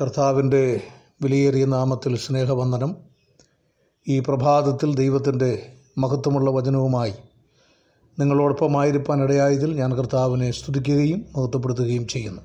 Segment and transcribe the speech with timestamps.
[0.00, 0.80] കർത്താവിന്റെ
[1.22, 2.96] വിലയേറിയ നാമത്തിൽ സ്നേഹവന്ദനം.
[4.08, 7.12] ഈ പ്രഭാതത്തിൽ ദൈവത്തിന്റെ മഹത്വമുള്ള വചനവുമായി
[8.20, 12.42] നിങ്ങളോടൊപ്പമായിരിക്കാൻ ഇടയായതിൽ ഞാൻ കർത്താവിനെ സ്തുതിക്കുകയും മഹത്വപ്പെടുത്തുകയും ചെയ്യുന്നു.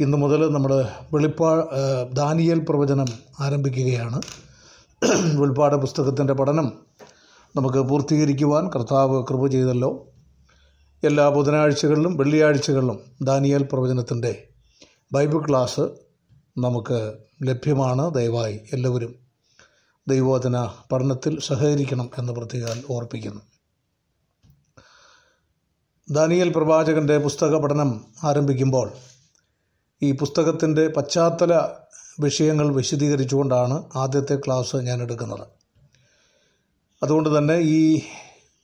[0.00, 1.66] ഇന്നു മുതൽ നമ്മൾ വെളിപ്പാ
[2.12, 3.06] ദാനിയൽ പ്രവചനം
[3.40, 4.22] ആരംഭിക്കുകയാണ്.
[5.34, 6.72] വെളിപ്പാട് പുസ്തകത്തിന്റെ പഠനം
[7.56, 10.06] നമുക്ക് പൂർത്തീകരിക്കുവാൻ കർത്താവ് കൃപ ചെയ്തല്ലോ.
[11.04, 14.48] എല്ലാ ബുധനാഴ്ചകളിലും വെള്ളിയാഴ്ചകളിലും ദാനിയൽ പ്രവചനത്തിന്റെ
[15.12, 15.80] ബൈബിൾ ക്ലാസ്
[16.58, 17.12] നമുക്ക്
[17.42, 18.14] ലഭ്യമാണ്.
[18.14, 19.14] ദയവായി എല്ലാവരും
[20.08, 23.40] ദൈവോധന പഠനത്തിൽ സഹകരിക്കണം എന്ന് പ്രത്യേകം ഓർപ്പിക്കുന്നു.
[26.10, 28.90] ദാനിയൽ പ്രവാചകന്റെ പുസ്തക പഠനം ആരംഭിക്കുമ്പോൾ
[30.02, 31.54] ഈ പുസ്തകത്തിന്റെ പശ്ചാത്തല
[32.20, 35.46] വിഷയങ്ങൾ വിശദീകരിച്ചുകൊണ്ടാണ് ആദ്യത്തെ ക്ലാസ് ഞാൻ എടുക്കുന്നത്.
[37.02, 38.00] അതുകൊണ്ട് തന്നെ ഈ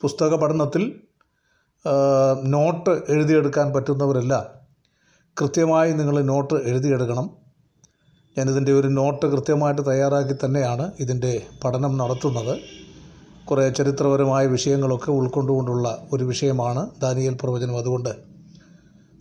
[0.01, 1.01] പുസ്തക പഠനത്തിൽ
[2.45, 4.59] നോട്ട് എഴുതിയെടുക്കാൻ പറ്റുന്നവരെല്ലാം
[5.41, 7.30] കൃത്യമായി നിങ്ങൾ നോട്ട് എഴുതിയെടുക്കണം.
[8.39, 12.59] ഞാനിതിന്റെ ഒരു നോട്ട് കൃത്യമായിട്ട് തയ്യാറാക്കി തന്നെയാണ് ഇതിന്റെ പഠനം നടത്തുന്നത്.
[13.47, 17.79] കുറേ ചരിത്രപരമായ വിഷയങ്ങളൊക്കെ ഉൾക്കൊണ്ടുകൊണ്ടുള്ള ഒരു വിഷയമാണ് ദാനിയൽ പ്രവചനം.
[17.79, 18.09] അതുകൊണ്ട്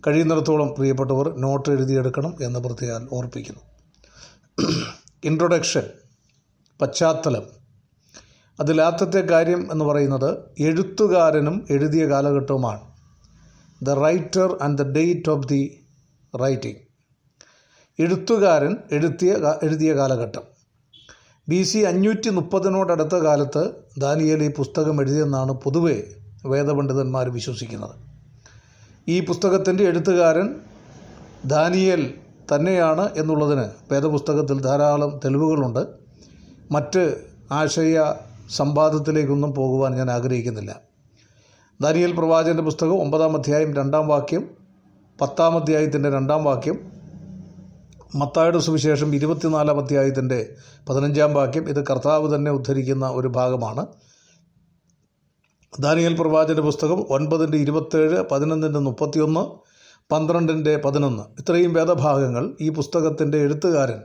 [0.06, 3.60] കഴിയുന്നിടത്തോളം പ്രിയപ്പെട്ടവർ നോട്ട് എഴുതിയെടുക്കണം എന്ന് പ്രത്യേകം ഓർപ്പിക്കുന്നു.
[5.24, 5.82] ഇൻട്രൊഡക്ഷൻ
[6.82, 7.42] പശ്ചാത്തലം.
[8.60, 12.80] അതിലാത്തത്തെ കാര്യം എന്ന് പറയുന്നത് എഴുത്തുകാരനും എഴുതിയ കാലഘട്ടവുമാണ്.
[13.82, 15.79] The writer and the date of the
[16.38, 16.76] writing
[18.02, 20.42] എഴുത്തുകാരൻ എഴുത്തിയ എഴുതിയ കാലഘട്ടം.
[21.48, 26.04] ബി സി അഞ്ഞൂറ്റി മുപ്പതിനോടടുത്ത കാലത്ത് ദാനിയേൽ ഈ പുസ്തകം എഴുതിയെന്നാണ് പൊതുവെ
[26.46, 27.94] വേദപണ്ഡിതന്മാർ വിശ്വസിക്കുന്നത്.
[29.08, 30.54] ഈ പുസ്തകത്തിന്റെ എഴുത്തുകാരൻ
[31.44, 32.14] ദാനിയേൽ
[32.54, 35.86] തന്നെയാണ് എന്നുള്ളതിന് വേദപുസ്തകത്തിൽ ധാരാളം തെളിവുകളുണ്ട്.
[36.70, 37.20] മറ്റ്
[37.52, 38.14] ആശയ
[38.56, 40.80] സംവാദത്തിലേക്കൊന്നും പോകുവാൻ ഞാൻ ആഗ്രഹിക്കുന്നില്ല.
[41.80, 44.59] ദാനിയൽ പ്രവാചകന്റെ പുസ്തകം ഒമ്പതാം അധ്യായം രണ്ടാം വാക്യം
[45.22, 46.90] പത്താം അധ്യായത്തിന്റെ രണ്ടാം വാക്യം
[48.14, 50.56] മത്തായുടെ സുവിശേഷം ഇരുപത്തിനാലാം അധ്യായത്തിന്റെ
[50.88, 53.86] പതിനഞ്ചാം വാക്യം ഇത് കർത്താവ് തന്നെ ഉദ്ധരിക്കുന്ന ഒരു ഭാഗമാണ്.
[55.80, 59.40] ദാനിയൽ പ്രവാചന്റെ പുസ്തകം ഒൻപതിന്റെ ഇരുപത്തേഴ് പതിനൊന്നിന്റെ മുപ്പത്തിയൊന്ന്
[60.12, 61.22] പന്ത്രണ്ടിന്റെ പതിനൊന്ന്.
[61.40, 64.02] ഇത്രയും വേദഭാഗങ്ങൾ ഈ പുസ്തകത്തിന്റെ എഴുത്തുകാരൻ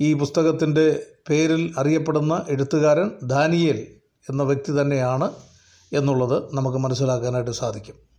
[0.00, 3.86] ഈ പുസ്തകത്തിന്റെ പേരിൽ അറിയപ്പെടുന്ന എഴുത്തുകാരൻ ദാനിയേൽ
[4.30, 5.30] എന്ന വ്യക്തി തന്നെയാണ്
[5.92, 8.11] എന്നുള്ളത് നമുക്ക് മനസ്സിലാക്കാനായിട്ട് സാധിക്കും.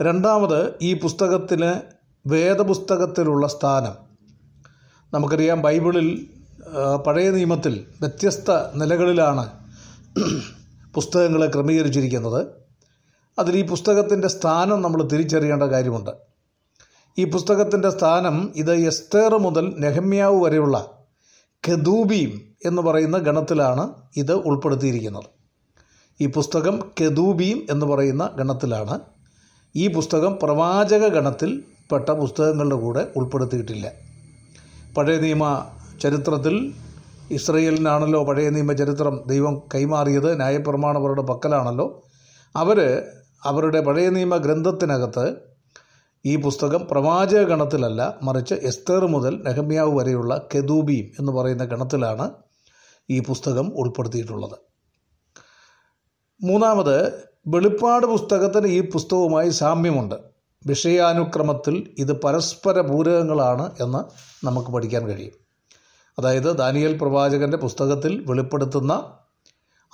[0.00, 1.80] രണ്ടാമത് ഈ പുസ്തകത്തിന്
[2.26, 3.92] വേദപുസ്തകത്തിലുള്ള സ്ഥാനം.
[5.14, 6.26] നമുക്കറിയാം ബൈബിളിൽ
[7.06, 9.50] പഴയ നിയമത്തിൽ വ്യത്യസ്ത നിലകളിലാണ്
[10.94, 12.46] പുസ്തകങ്ങളെ ക്രമീകരിച്ചിരിക്കുന്നത്.
[13.38, 16.10] അതിൽ ഈ പുസ്തകത്തിന്റെ സ്ഥാനം നമ്മൾ തിരിച്ചറിയേണ്ട കാര്യമുണ്ട്.
[17.18, 20.90] ഈ പുസ്തകത്തിന്റെ സ്ഥാനം ഇത് എസ്തേർ മുതൽ നെഹമ്യാവ് വരെയുള്ള
[21.68, 25.24] കെദൂബീം എന്ന് പറയുന്ന ഗണത്തിലാണ് ഇത് ഉൾപ്പെടുത്തിയിരിക്കുന്നത്.
[26.20, 29.00] ഈ പുസ്തകം കെദൂബീം എന്ന് പറയുന്ന ഗണത്തിലാണ്
[29.76, 33.92] ഈ പുസ്തകം പ്രവാചക ഗണത്തിൽ പെട്ട പുസ്തകങ്ങളുടെ കൂടെ ഉൾപ്പെടുത്തിയിട്ടില്ല.
[34.96, 35.70] പഴയ നിയമ
[36.02, 36.74] ചരിത്രത്തിൽ
[37.30, 42.02] ഇസ്രയേലിനാണല്ലോ പഴയ നിയമ ചരിത്രം ദൈവം കൈമാറിയത് ന്യായപ്രമാണവരുടെ പക്കലാണല്ലോ.
[42.56, 43.02] അവർ
[43.44, 45.34] അവരുടെ പഴയ നിയമ ഗ്രന്ഥത്തിനകത്ത്
[46.26, 52.30] ഈ പുസ്തകം പ്രവാചക ഗണത്തിലല്ല മറിച്ച് എസ്തേർ മുതൽ നെഹമ്യാവ് വരെയുള്ള കെദൂബീം എന്ന് പറയുന്ന ഗണത്തിലാണ്
[53.10, 54.58] ഈ പുസ്തകം ഉൾപ്പെടുത്തിയിട്ടുള്ളത്.
[56.42, 60.14] മൂന്നാമത് വെളിപ്പാട് പുസ്തകത്തിന് ഈ പുസ്തകവുമായി സാമ്യമുണ്ട്.
[60.66, 63.98] വിഷയാനുക്രമത്തിൽ ഇത് പരസ്പര പൂരകങ്ങളാണ് എന്ന്
[64.46, 65.32] നമുക്ക് പഠിക്കാൻ കഴിയും.
[66.18, 69.12] അതായത് ദാനിയൽ പ്രവാചകന്റെ പുസ്തകത്തിൽ വെളിപ്പെടുത്തുന്ന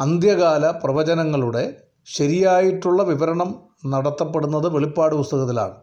[0.01, 3.55] അന്ത്യകാല പ്രവചനങ്ങളുടെ ശരിയായിട്ടുള്ള വിവരണം
[3.87, 5.75] നടത്തപ്പെടുന്നത് വെളിപ്പാട് പുസ്തകത്തിലാണ്.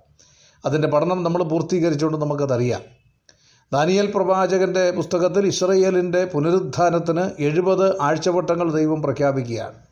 [0.65, 2.81] അതിന്റെ പഠനം നമ്മൾ പൂർത്തീകരിച്ചുകൊണ്ട് നമുക്കതറിയാം.
[3.73, 9.86] ദാനിയൽ പ്രവാചകന്റെ പുസ്തകത്തിൽ ഇസ്രയേലിന്റെ പുനരുദ്ധാനത്തിന് എഴുപത് ആഴ്ചവട്ടങ്ങൾ ദൈവം പ്രഖ്യാപിക്കുകയാണ്.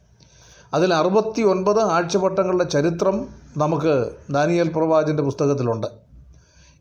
[0.74, 3.28] അതിൽ അറുപത്തി ഒൻപത് ആഴ്ചവട്ടങ്ങളുടെ ചരിത്രം
[3.58, 5.88] നമുക്ക് ദാനിയൽ പ്രവാചന്റെ പുസ്തകത്തിലുണ്ട്.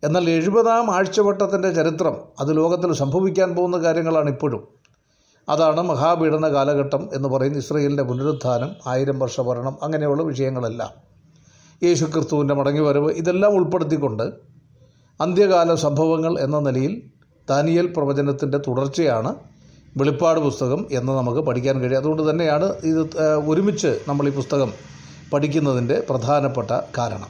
[0.05, 4.69] എന്നാൽ എഴുപതാം ആഴ്ചവട്ടത്തിന്റെ ചരിത്രം അത് ലോകത്തിൽ സംഭവിക്കാൻ പോകുന്ന കാര്യങ്ങളാണ് ഇപ്പോഴും.
[5.49, 10.91] അതാണ് മഹാപീഡന കാലഘട്ടം എന്ന് പറയുന്ന ഇസ്രയേലിന്റെ പുനരുത്ഥാനം ആയിരം വർഷ ഭരണം അങ്ങനെയുള്ള വിഷയങ്ങളെല്ലാം.
[11.85, 14.23] യേശു ക്രിസ്തുവിന്റെ മടങ്ങിവരവ് ഇതെല്ലാം ഉൾപ്പെടുത്തിക്കൊണ്ട്
[15.21, 17.03] അന്ത്യകാല സംഭവങ്ങൾ എന്ന നിലയിൽ
[17.49, 19.35] ദാനിയൽ പ്രവചനത്തിന്റെ തുടർച്ചയാണ്
[19.97, 21.99] വെളിപ്പാട് പുസ്തകം എന്ന് നമുക്ക് പഠിക്കാൻ കഴിയും.
[21.99, 24.73] അതുകൊണ്ട് തന്നെയാണ് ഇത് ഒരുമിച്ച് നമ്മൾ ഈ പുസ്തകം
[25.33, 27.29] പഠിക്കുന്നതിന്റെ പ്രധാനപ്പെട്ട കാരണം.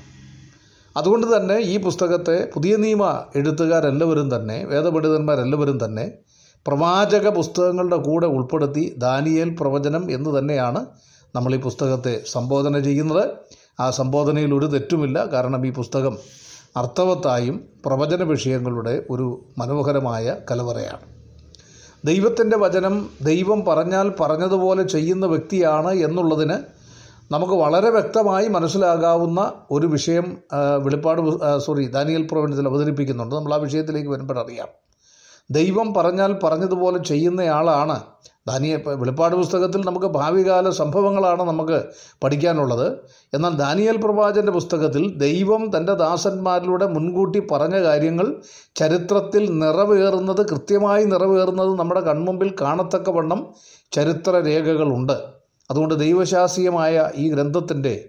[0.97, 6.11] അതുകൊണ്ട് തന്നെ ഈ പുസ്തകത്തെ പുതിയ നിയമ എഴുത്തുകാരെല്ലാവരും തന്നെ വേദപണ്ഡിതന്മാരെല്ലാവരും തന്നെ
[6.67, 10.87] പ്രവാചക പുസ്തകങ്ങളുടെ കൂടെ ഉൾപ്പെടുത്തി ദാനിയേൽ പ്രവചനം എന്ന് തന്നെയാണ്
[11.37, 13.31] നമ്മൾ ഈ പുസ്തകത്തെ സംബോധന ചെയ്യുന്നത്.
[13.81, 15.25] ആ സംബോധനയിൽ ഒരു തെറ്റുമില്ല.
[15.25, 16.19] കാരണം ഈ പുസ്തകം
[16.77, 21.14] അർത്ഥവത്തായും പ്രവചന വിഷയങ്ങളുടെ ഒരു മനോഹരമായ കലവറയാണ്.
[22.05, 26.57] ദൈവത്തിന്റെ വചനം ദൈവം പറഞ്ഞാൽ പറഞ്ഞതുപോലെ ചെയ്യുന്ന വ്യക്തിയാണ് എന്നുള്ളതിന്
[27.31, 30.27] നമുക്ക് വളരെ വ്യക്തമായി മനസ്സിലാകാവുന്ന ഒരു വിഷയം
[30.85, 31.21] വെളിപ്പാട്
[31.67, 33.35] സോറി ദാനിയൽ പ്രവചനത്തിൽ അവതരിപ്പിക്കുന്നുണ്ട്.
[33.35, 34.71] നമ്മൾ ആ വിഷയത്തിലേക്ക് വരുമ്പോഴറിയാം
[35.51, 38.03] ദൈവം പറഞ്ഞാൽ പറഞ്ഞതുപോലെ ചെയ്യുന്നയാളാണ്.
[38.49, 41.85] ദാനിയ വെളിപ്പാട് പുസ്തകത്തിൽ നമുക്ക് ഭാവികാല സംഭവങ്ങളാണ് നമുക്ക്
[42.23, 42.99] പഠിക്കാനുള്ളത്.
[43.35, 48.35] എന്നാൽ ദാനിയൽ പ്രവാചന്റെ പുസ്തകത്തിൽ ദൈവം തന്റെ ദാസന്മാരിലൂടെ മുൻകൂട്ടി പറഞ്ഞ കാര്യങ്ങൾ
[48.77, 53.55] ചരിത്രത്തിൽ നിറവേറുന്നത് കൃത്യമായി നിറവേറുന്നത് നമ്മുടെ കൺമുമ്പിൽ കാണത്തക്കവണ്ണം
[53.93, 55.13] ചരിത്ര രേഖകളുണ്ട്
[55.71, 58.09] അതുകൊണ്ട് ദൈവശാസ്ത്രീയമായ ഈ ഗ്രന്ഥത്തിന്റെ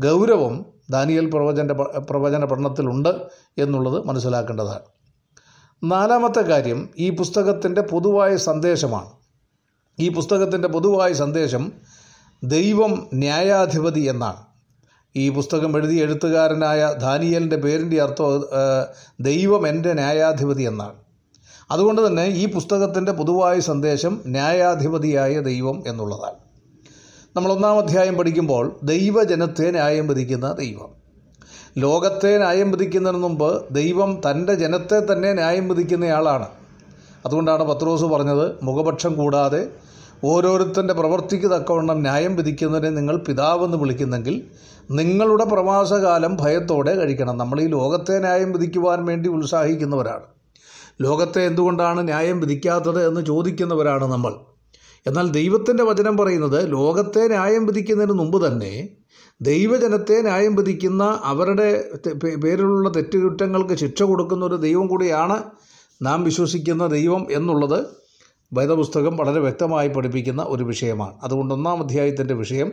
[0.00, 3.08] ഗൗരവം ദാനിയൽ പ്രവചന്റെ പ്രവചന പഠനത്തിലുണ്ട്
[3.58, 4.91] എന്നുള്ളത് മനസ്സിലാക്കേണ്ടതാണ്.
[5.84, 9.10] നാലാമത്തെ കാര്യം ഈ പുസ്തകത്തിന്റെ പൊതുവായ സന്ദേശമാണ്.
[9.98, 11.72] ഈ പുസ്തകത്തിന്റെ പൊതുവായ സന്ദേശം
[12.44, 14.42] ദൈവം ന്യായാധിപതി എന്നാണ്.
[15.16, 18.44] ഈ പുസ്തകം എഴുതിയ എഴുത്തുകാരനായ ദാനിയലിന്റെ പേരിന്റെ അർത്ഥം
[19.20, 20.94] ദൈവം എന്റെ ന്യായാധിപതി എന്നാണ്.
[21.70, 26.38] അതുകൊണ്ട് തന്നെ ഈ പുസ്തകത്തിന്റെ പൊതുവായ സന്ദേശം ന്യായാധിപതിയായ ദൈവം എന്നുള്ളതാണ്.
[27.36, 31.01] നമ്മൾ ഒന്നാം അധ്യായം പഠിക്കുമ്പോൾ ദൈവജനത്തെ ന്യായം വിധിക്കുന്ന ദൈവം.
[31.78, 36.46] ലോകത്തെ ന്യായം വിധിക്കുന്നതിന് മുമ്പ് ദൈവം തന്റെ ജനത്തെ തന്നെ ന്യായം വിധിക്കുന്നയാളാണ്.
[37.26, 39.68] അതുകൊണ്ടാണ് പത്രോസ് പറഞ്ഞത് മുഖപക്ഷം കൂടാതെ
[40.24, 44.42] ഓരോരുത്തന്റെ പ്രവർത്തിക്ക് തക്കവണ്ണം ന്യായം വിധിക്കുന്നതിനെ നിങ്ങൾ പിതാവെന്ന് വിളിക്കുന്നെങ്കിൽ
[44.90, 47.38] നിങ്ങളുടെ പ്രവാസകാലം ഭയത്തോടെ കഴിക്കണം.
[47.38, 50.22] നമ്മൾ ഈ ലോകത്തെ ന്യായം വിധിക്കുവാൻ വേണ്ടി ഉത്സാഹിക്കുന്നവരാണ്.
[51.00, 54.34] ലോകത്തെ എന്തുകൊണ്ടാണ് ന്യായം വിധിക്കാത്തത് എന്ന് ചോദിക്കുന്നവരാണ് നമ്മൾ.
[55.06, 58.88] എന്നാൽ ദൈവത്തിന്റെ വചനം പറയുന്നത് ലോകത്തെ ന്യായം വിധിക്കുന്നതിന് മുമ്പ് തന്നെ
[59.42, 61.84] ദൈവജനത്തെ ന്യായം വിധിക്കുന്ന അവരുടെ
[62.44, 65.42] പേരിലുള്ള തെറ്റുകുറ്റങ്ങൾക്ക് ശിക്ഷ കൊടുക്കുന്ന ഒരു ദൈവം കൂടിയാണ്
[66.02, 67.86] നാം വിശ്വസിക്കുന്ന ദൈവം എന്നുള്ളത്
[68.52, 71.14] വേദപുസ്തകം വളരെ വ്യക്തമായി പഠിപ്പിക്കുന്ന ഒരു വിഷയമാണ്.
[71.22, 72.72] അതുകൊണ്ട് ഒന്നാം അധ്യായത്തിന്റെ വിഷയം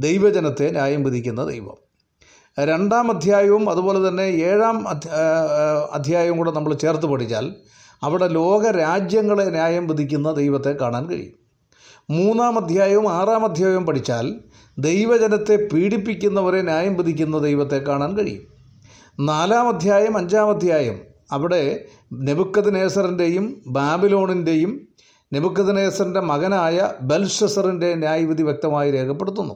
[0.00, 1.76] ദൈവജനത്തെ ന്യായം വിധിക്കുന്ന ദൈവം.
[2.60, 4.88] രണ്ടാം അധ്യായവും അതുപോലെ തന്നെ ഏഴാം
[5.92, 7.54] അധ്യായവും കൂടെ നമ്മൾ ചേർത്ത് പഠിച്ചാൽ
[8.02, 11.38] അവിടെ ലോക രാജ്യങ്ങളെ ന്യായം വിധിക്കുന്ന ദൈവത്തെ കാണാൻ കഴിയും.
[12.10, 14.40] മൂന്നാം അധ്യായവും ആറാം അധ്യായവും പഠിച്ചാൽ
[14.78, 18.42] ദൈവജനത്തെ പീഡിപ്പിക്കുന്നവരെ ന്യായം വിധിക്കുന്ന ദൈവത്തെ കാണാൻ കഴിയും.
[19.20, 21.00] നാലാം അധ്യായം അഞ്ചാം അധ്യായം.
[21.32, 24.88] അവിടെ നെബുക്കത് നേസറിന്റെയും ബാബിലോണിന്റെയും
[25.32, 29.54] നെബുക്കത് നേസറിന്റെ മകനായ ബൽഷസറിന്റെ ന്യായവിധി വ്യക്തമായി രേഖപ്പെടുത്തുന്നു.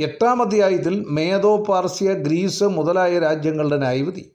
[0.00, 4.32] എട്ടാം അധ്യായത്തിൽ മേധോ പാർസ്യ ഗ്രീസ് മുതലായ രാജ്യങ്ങളുടെ ന്യായവിധി.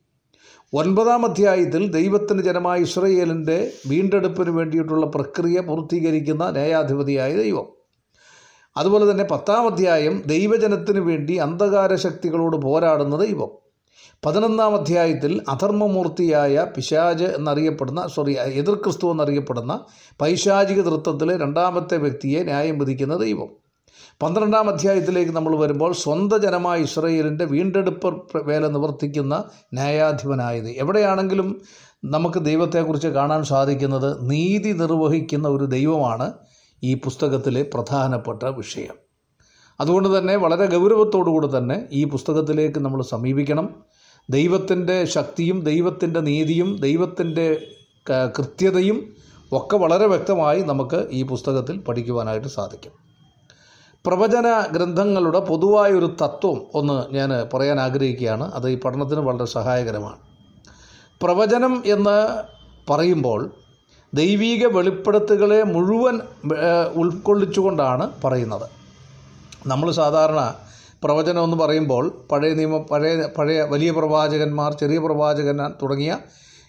[0.73, 7.80] ഒൻപതാം അധ്യായത്തിൽ ദൈവത്തിന് ജനമായ ഇസ്രയേലിന്റെ വീണ്ടെടുപ്പിന് വേണ്ടിയിട്ടുള്ള പ്രക്രിയ പൂർത്തീകരിക്കുന്ന ന്യായാധിപതിയായ ദൈവം.
[8.75, 13.51] അതുപോലെ തന്നെ പത്താം അധ്യായം ദൈവജനത്തിന് വേണ്ടി അന്ധകാര ശക്തികളോട് പോരാടുന്ന ദൈവം
[14.25, 19.73] പതിനൊന്നാം അധ്യായത്തിൽ അധർമ്മമൂർത്തിയായ പിശാജ് എന്നറിയപ്പെടുന്ന സോറി എതിർ ക്രിസ്തു എന്നറിയപ്പെടുന്ന
[20.19, 23.49] പൈശാചിക തൃത്വത്തിലെ രണ്ടാമത്തെ വ്യക്തിയെ ന്യായം വിധിക്കുന്ന ദൈവം
[24.21, 28.09] പന്ത്രണ്ടാം അധ്യായത്തിലേക്ക് നമ്മൾ വരുമ്പോൾ സ്വന്തം ജനമായ ഇസ്രയേലിന്റെ വീണ്ടെടുപ്പ്
[28.45, 29.35] വേല നിവർത്തിക്കുന്ന
[29.73, 30.69] ന്യായാധിപനായത്.
[30.77, 31.61] എവിടെയാണെങ്കിലും
[32.05, 36.27] നമുക്ക് ദൈവത്തെക്കുറിച്ച് കാണാൻ സാധിക്കുന്നത് നീതി നിർവഹിക്കുന്ന ഒരു ദൈവമാണ്
[36.83, 38.93] ഈ പുസ്തകത്തിലെ പ്രധാനപ്പെട്ട വിഷയം.
[39.79, 43.75] അതുകൊണ്ട് തന്നെ വളരെ ഗൗരവത്തോടുകൂടി തന്നെ ഈ പുസ്തകത്തിലേക്ക് നമ്മൾ സമീപിക്കണം.
[44.29, 47.61] ദൈവത്തിന്റെ ശക്തിയും ദൈവത്തിന്റെ നീതിയും ദൈവത്തിന്റെ
[48.37, 49.15] കൃത്യതയും
[49.51, 52.91] ഒക്കെ വളരെ വ്യക്തമായി നമുക്ക് ഈ പുസ്തകത്തിൽ പഠിക്കുവാനായിട്ട് സാധിക്കും.
[54.05, 58.51] പ്രവചന ഗ്രന്ഥങ്ങളുടെ പൊതുവായൊരു തത്വം ഒന്ന് ഞാൻ പറയാൻ ആഗ്രഹിക്കുകയാണ്.
[58.53, 60.17] അത് ഈ പഠനത്തിന് വളരെ സഹായകരമാണ്.
[61.23, 62.43] പ്രവചനം എന്ന്
[62.91, 63.60] പറയുമ്പോൾ
[64.13, 66.15] ദൈവീക വെളിപ്പെടുത്തുകളെ മുഴുവൻ
[66.95, 68.69] ഉൾക്കൊള്ളിച്ചുകൊണ്ടാണ് പറയുന്നത്.
[69.67, 70.53] നമ്മൾ സാധാരണ
[71.03, 76.17] പ്രവചനം എന്ന് പറയുമ്പോൾ പഴയ നിയമ പഴയ പഴയ വലിയ പ്രവാചകന്മാർ ചെറിയ പ്രവാചകൻ തുടങ്ങിയ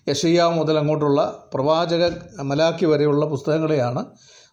[0.08, 2.10] യശയ്യ മുതൽ അങ്ങോട്ടുള്ള പ്രവാചക
[2.42, 4.04] മലാക്കി വരെയുള്ള പുസ്തകങ്ങളെയാണ്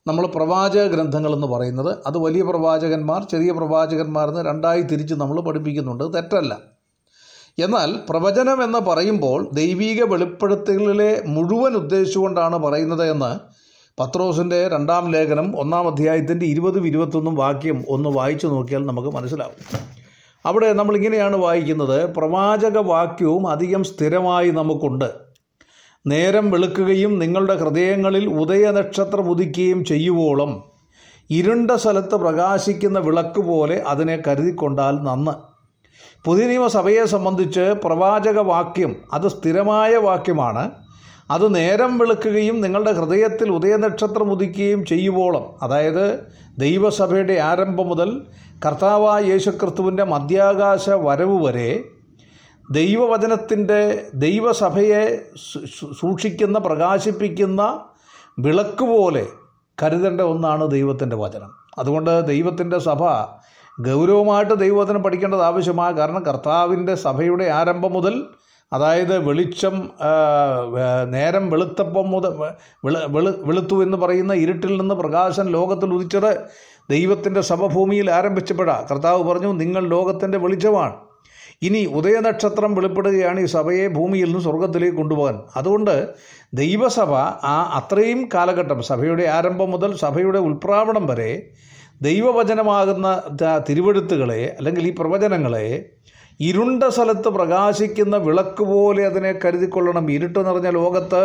[0.08, 1.98] നമ്മൾ പ്രവാചക ഗ്രന്ഥങ്ങളെന്ന് പറയുന്നത്.
[2.08, 6.14] അത് വലിയ പ്രവാചകന്മാർ ചെറിയ പ്രവാചകന്മാർ എന്ന് രണ്ടായി തിരിച്ച് നമ്മൾ പഠിപ്പിക്കുന്നുണ്ട്.
[6.14, 6.58] തെറ്റല്ല.
[7.64, 13.60] എന്നാൽ പ്രവചനം എന്ന് പറയുമ്പോൾ ദൈവീക വെളിപ്പെടുത്തലുകളെ മുഴുവൻ ഉദ്ദേശിച്ചുകൊണ്ടാണ് പറയുന്നത് എന്ന്
[14.02, 19.80] പത്രോസിന്റെ രണ്ടാം ലേഖനം ഒന്നാം അധ്യായത്തിന്റെ ഇരുപതും ഇരുപത്തൊന്നും വാക്യം ഒന്ന് വായിച്ചു നോക്കിയാൽ നമുക്ക് മനസ്സിലാവും.
[20.46, 22.16] അവിടെ നമ്മളിങ്ങനെയാണ് വായിക്കുന്നത്.
[22.16, 25.12] പ്രവാചക വാക്യവും അധികം സ്ഥിരമായി നമുക്കുണ്ട്.
[26.08, 30.64] നേരം വെളുക്കുകയും നിങ്ങളുടെ ഹൃദയങ്ങളിൽ ഉദയനക്ഷത്രം ഉദിക്കുകയും ചെയ്യുവോളം
[31.30, 35.49] ഇരുണ്ട സ്ഥലത്ത് പ്രകാശിക്കുന്ന വിളക്ക് പോലെ അതിനെ കരുതിക്കൊണ്ടാൽ നന്ന്.
[36.26, 40.72] പുതിയ നിയമസഭയെ സംബന്ധിച്ച് പ്രവാചക വാക്യം അത് സ്ഥിരമായ വാക്യമാണ്.
[41.32, 45.46] അത് നേരം വെളുക്കുകയും നിങ്ങളുടെ ഹൃദയത്തിൽ ഉദയനക്ഷത്രം ഉദിക്കുകയും ചെയ്യുവോളം.
[45.62, 46.20] അതായത്
[46.60, 48.22] ദൈവസഭയുടെ ആരംഭം മുതൽ
[48.66, 51.84] കർത്താവായ യേശുക്രിസ്തുവിന്റെ മധ്യാകാശ വരവ് വരെ
[52.72, 55.22] ദൈവവചനത്തിന്റെ ദൈവസഭയെ
[56.00, 57.80] സൂക്ഷിക്കുന്ന പ്രകാശിപ്പിക്കുന്ന
[58.40, 59.28] വിളക്ക് പോലെ
[59.84, 61.52] കരുതേണ്ട ഒന്നാണ് ദൈവത്തിന്റെ വചനം.
[61.78, 63.04] അതുകൊണ്ട് ദൈവത്തിന്റെ സഭ
[63.88, 68.16] ഗൗരവമായിട്ട് ദൈവവചനം പഠിക്കേണ്ടത് ആവശ്യമാണ് കാരണം കർത്താവിന്റെ സഭയുടെ ആരംഭം മുതൽ
[68.74, 69.76] അതായത് വെളിച്ചം
[71.12, 72.34] നേരം വെളുത്തപ്പം മുതൽ
[72.86, 76.32] വെളു വെളു വെളുത്തു എന്ന് പറയുന്ന ഇരുട്ടിൽ നിന്ന് പ്രകാശം ലോകത്തിൽ ഉദിച്ചത്
[76.90, 80.96] ദൈവത്തിന്റെ സഭഭൂമിയിൽ ആരംഭിച്ചപ്പോഴാണ് കർത്താവ് പറഞ്ഞു നിങ്ങൾ ലോകത്തിന്റെ വെളിച്ചമാണ്.
[81.64, 85.38] ഇനി ഉദയനക്ഷത്രം വെളിപ്പെടുകയാണ് ഈ സഭയെ ഭൂമിയിൽ നിന്ന് സ്വർഗത്തിലേക്ക് കൊണ്ടുപോകാൻ.
[85.56, 85.96] അതുകൊണ്ട്
[86.54, 87.14] ദൈവസഭ
[87.54, 91.32] ആ അത്രയും കാലഘട്ടം സഭയുടെ ആരംഭം മുതൽ സഭയുടെ ഉൽപ്രാവണം വരെ
[92.02, 93.22] ദൈവവചനമാകുന്ന
[93.70, 95.90] തിരുവെഴുത്തുകളെ അല്ലെങ്കിൽ ഈ പ്രവചനങ്ങളെ
[96.40, 100.12] ഇരുണ്ട സ്ഥലത്ത് പ്രകാശിക്കുന്ന വിളക്ക് പോലെ അതിനെ കരുതിക്കൊള്ളണം.
[100.12, 101.24] ഇരുട്ട് നിറഞ്ഞ ലോകത്ത്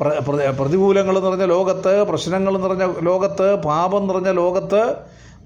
[0.00, 4.94] പ്ര- പ്ര- പ്രതികൂലങ്ങൾ നിറഞ്ഞ ലോകത്ത് പ്രശ്നങ്ങൾ നിറഞ്ഞ ലോകത്ത് പാപം നിറഞ്ഞ ലോകത്ത്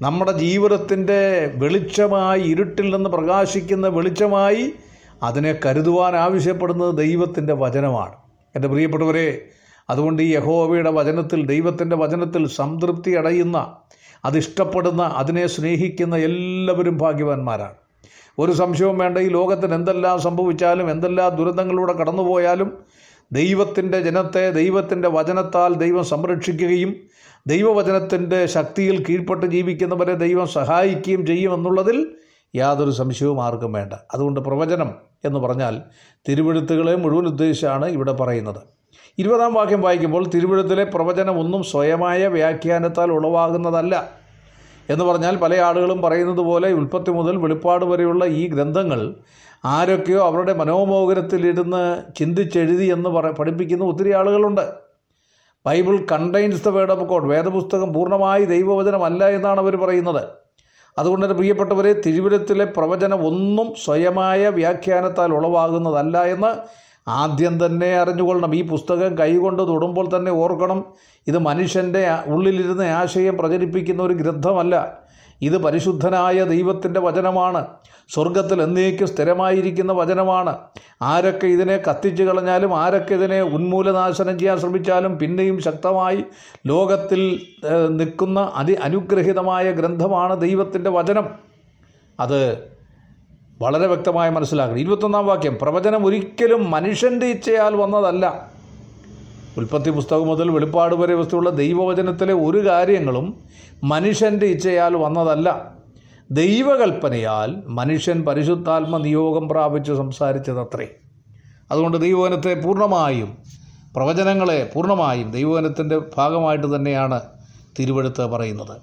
[0.03, 4.73] നമ്മുടെ ജീവിതത്തിന്റെ വെളിച്ചമായി ഇരുട്ടിൽ നിന്ന് പ്രകാശിക്കുന്ന വെളിച്ചമായി
[5.23, 8.12] അതിനെ കരുതുവാൻ ആവശ്യപ്പെടുന്നത് ദൈവത്തിന്റെ വചനമാണ്.
[8.57, 9.49] എന്റെ പ്രിയപ്പെട്ടവരെ
[9.91, 13.76] അതുകൊണ്ട് ഈ യഹോവയുടെ വചനത്തിൽ ദൈവത്തിന്റെ വചനത്തിൽ സംതൃപ്തി അടയുന്ന
[14.25, 17.75] അതിഷ്ടപ്പെടുന്ന അതിനെ സ്നേഹിക്കുന്ന എല്ലാവരും ഭാഗ്യവാന്മാരാണ്.
[18.38, 22.85] ഒരു സംശയവും വേണ്ട ഈ ലോകത്തിന് എന്തെല്ലാം സംഭവിച്ചാലും എന്തെല്ലാം ദുരന്തങ്ങളിലൂടെ കടന്നുപോയാലും
[23.33, 26.95] ദൈവത്തിന്റെ ജനത്തെ ദൈവത്തിന്റെ വചനത്താൽ ദൈവം സംരക്ഷിക്കുകയും
[27.47, 32.16] ദൈവവചനത്തിന്റെ ശക്തിയിൽ കീഴ്പ്പെട്ട് ജീവിക്കുന്നവരെ ദൈവം സഹായിക്കുകയും ചെയ്യുമെന്നുള്ളതിൽ
[32.54, 33.93] യാതൊരു സംശയവും ആർക്കും വേണ്ട.
[34.14, 35.83] അതുകൊണ്ട് പ്രവചനം എന്ന് പറഞ്ഞാൽ
[36.28, 38.62] തിരുവെഴുത്തുകളെ മുഴുവൻ ഉദ്ദേശിച്ചാണ് ഇവിടെ പറയുന്നത്.
[39.18, 44.11] ഇരുപതാം വാക്യം വായിക്കുമ്പോൾ തിരുവിഴുത്തിലെ പ്രവചനം ഒന്നും സ്വയമായ വ്യാഖ്യാനത്താൽ ഉളവാകുന്നതല്ല
[44.90, 49.14] എന്ന് പറഞ്ഞാൽ പല ആളുകളും പറയുന്നത് പോലെ ഉൽപ്പത്തി മുതൽ വെളിപ്പാട് വരെയുള്ള ഈ ഗ്രന്ഥങ്ങൾ
[49.64, 54.73] ആരൊക്കെയോ അവരുടെ മനോമോഹനത്തിലിരുന്ന് ചിന്തിച്ചെഴുതി എന്ന് പറ പഠിപ്പിക്കുന്ന ഒത്തിരി ആളുകളുണ്ട്.
[55.66, 60.28] Bible contains the word of God വേദപുസ്തകം പൂർണമായി ദൈവവചനമല്ല എന്നാണ് അവർ പറയുന്നത്.
[60.99, 68.54] അതുകൊണ്ട് തന്നെ പ്രിയപ്പെട്ടവരെ തിരുവിടത്തിലെ പ്രവചനം ഒന്നും സ്വയമായ വ്യാഖ്യാനത്താൽ ഉളവാകുന്നതല്ല എന്ന് ആദ്യം തന്നെ അറിഞ്ഞുകൊള്ളണം.
[68.54, 70.84] ഈ പുസ്തകം കൈകൊണ്ട് തൊടുമ്പോൾ തന്നെ ഓർക്കണം
[71.26, 74.99] ഇത് മനുഷ്യന്റെ ഉള്ളിലിരുന്ന് ആശയം പ്രചരിപ്പിക്കുന്ന ഒരു ഗ്രന്ഥമല്ല.
[75.42, 77.66] ഇത് പരിശുദ്ധനായ ദൈവത്തിന്റെ വചനമാണ്.
[78.08, 80.58] സ്വർഗത്തിൽ എന്നേക്കും സ്ഥിരമായിരിക്കുന്ന വചനമാണ്.
[81.02, 86.25] ആരൊക്കെ ഇതിനെ കത്തിച്ചു കളഞ്ഞാലും ആരൊക്കെ ഇതിനെ ഉന്മൂലനാശനം ചെയ്യാൻ ശ്രമിച്ചാലും പിന്നെയും ശക്തമായി
[86.66, 87.40] ലോകത്തിൽ
[87.90, 91.28] നിൽക്കുന്ന അതി അനുഗ്രഹീതമായ ഗ്രന്ഥമാണ് ദൈവത്തിന്റെ വചനം.
[92.20, 92.74] അത്
[93.62, 94.78] വളരെ വ്യക്തമായി മനസ്സിലാക്കണം.
[94.78, 98.50] ഇരുപത്തൊന്നാം വാക്യം പ്രവചനം ഒരിക്കലും മനുഷ്യന്റെ ഇച്ഛയാൽ വന്നതല്ല.
[99.56, 103.40] ഉൽപ്പത്തി പുസ്തകം മുതൽ വെളിപ്പാട് വരെ വസ്തുള്ള ദൈവവചനത്തിലെ ഒരു കാര്യങ്ങളും
[103.84, 105.75] മനുഷ്യന്റെ ഇച്ഛയാൽ വന്നതല്ല.
[106.30, 110.88] ദൈവകൽപ്പനയാൽ മനുഷ്യൻ പരിശുദ്ധാത്മ നിയോഗം പ്രാപിച്ച് സംസാരിച്ചതത്രേ.
[111.70, 113.38] അതുകൊണ്ട് ദൈവവനത്തെ പൂർണമായും
[113.96, 117.20] പ്രവചനങ്ങളെ പൂർണമായും ദൈവവനത്തിന്റെ ഭാഗമായിട്ട് തന്നെയാണ്
[117.78, 118.80] തിരുവെടുത്ത് പറയുന്നത്.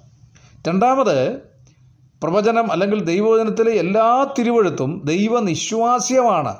[0.68, 1.51] രണ്ടാമത്
[2.22, 6.56] പ്രവചനം അല്ലെങ്കിൽ ദൈവവചനത്തിലെ എല്ലാ തിരുവെഴുത്തും ദൈവനിശ്വാസ്യമാണ്.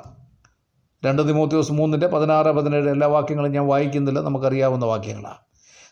[1.05, 4.19] രണ്ട് തിമോത്യോസ് മൂന്നിന്റെ പതിനാറ് പതിനേഴ് എല്ലാ വാക്യങ്ങളും ഞാൻ വായിക്കുന്നില്ല.
[4.19, 5.37] നമുക്കറിയാവുന്ന വാക്യങ്ങളാണ്.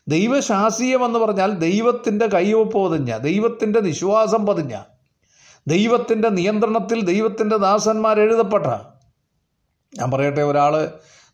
[0.08, 4.82] ദൈവശാസീയം എന്ന് പറഞ്ഞാൽ ദൈവത്തിന്റെ കയ്യൊപ്പ് പതിഞ്ഞ ദൈവത്തിന്റെ നിശ്വാസം പതിഞ്ഞ
[5.68, 8.66] ദൈവത്തിന്റെ നിയന്ത്രണത്തിൽ ദൈവത്തിന്റെ ദാസന്മാർ എഴുതപ്പെട്ട.
[10.00, 10.92] ഞാൻ പറയട്ടെ ഒരാൾ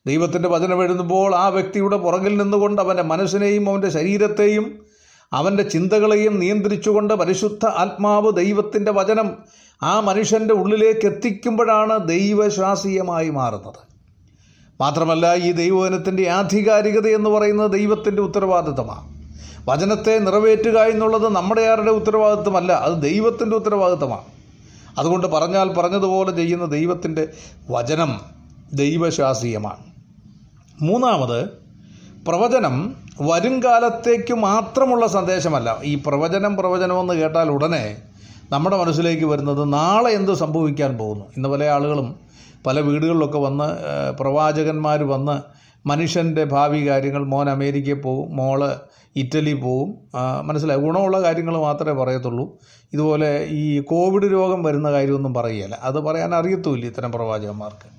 [0.07, 4.86] ദൈവത്തിന്റെ വചനം എഴുതുമ്പോൾ ആ വ്യക്തിയുടെ പുറകിൽ നിന്നുകൊണ്ട് അവന്റെ മനസ്സിനെയും അവന്റെ ശരീരത്തെയും
[5.33, 9.37] അവന്റെ ചിന്തകളെയും നിയന്ത്രിച്ചുകൊണ്ട് പരിശുദ്ധ ആത്മാവ് ദൈവത്തിന്റെ വചനം
[9.83, 13.79] ആ മനുഷ്യന്റെ ഉള്ളിലേക്ക് എത്തിക്കുമ്പോഴാണ് ദൈവശ്വാസീയമായി മാറുന്നത്.
[14.81, 19.17] മാത്രമല്ല ഈ ദൈവവചനത്തിന്റെ ആധികാരികത എന്ന് പറയുന്നത് ദൈവത്തിന്റെ ഉത്തരവാദിത്തമാണ്.
[19.67, 24.25] വചനത്തെ നിറവേറ്റുക എന്നുള്ളത് നമ്മുടെ ആരുടെ ഉത്തരവാദിത്തമല്ല അത് ദൈവത്തിന്റെ ഉത്തരവാദിത്തമാണ്.
[24.97, 27.27] അതുകൊണ്ട് പറഞ്ഞാൽ പറഞ്ഞതുപോലെ ചെയ്യുന്ന ദൈവത്തിന്റെ
[27.71, 28.21] വചനം
[28.73, 29.83] ദൈവശ്വാസീയമാണ്
[30.81, 31.66] മൂന്നാമത്
[32.25, 32.75] പ്രവചനം
[33.21, 35.77] വരുംകാലത്തേക്ക് മാത്രമുള്ള സന്ദേശമല്ല.
[35.83, 37.97] ഈ പ്രവചനം പ്രവചനമെന്ന് കേട്ടാൽ ഉടനെ
[38.51, 41.25] നമ്മുടെ മനസ്സിലേക്ക് വരുന്നത് നാളെ എന്ത് സംഭവിക്കാൻ പോകുന്നു.
[41.37, 42.15] ഇന്ന് പല ആളുകളും
[42.67, 43.67] പല വീടുകളിലൊക്കെ വന്ന്
[44.17, 45.35] പ്രവാചകന്മാർ വന്ന്
[45.87, 48.71] മനുഷ്യന്റെ ഭാവി കാര്യങ്ങൾ മോൻ അമേരിക്കയിൽ പോകും മോൾ
[49.15, 49.89] ഇറ്റലി പോവും
[50.47, 50.79] മനസ്സിലായി?
[50.79, 52.45] ഗുണമുള്ള കാര്യങ്ങൾ മാത്രമേ പറയത്തുള്ളൂ.
[52.93, 55.79] ഇതുപോലെ ഈ കോവിഡ് രോഗം വരുന്ന കാര്യമൊന്നും പറയുകയില്ല.
[55.81, 57.96] അത് പറയാൻ അറിയത്തുമില്ല ഇത്തരം പ്രവാചകന്മാർക്ക്.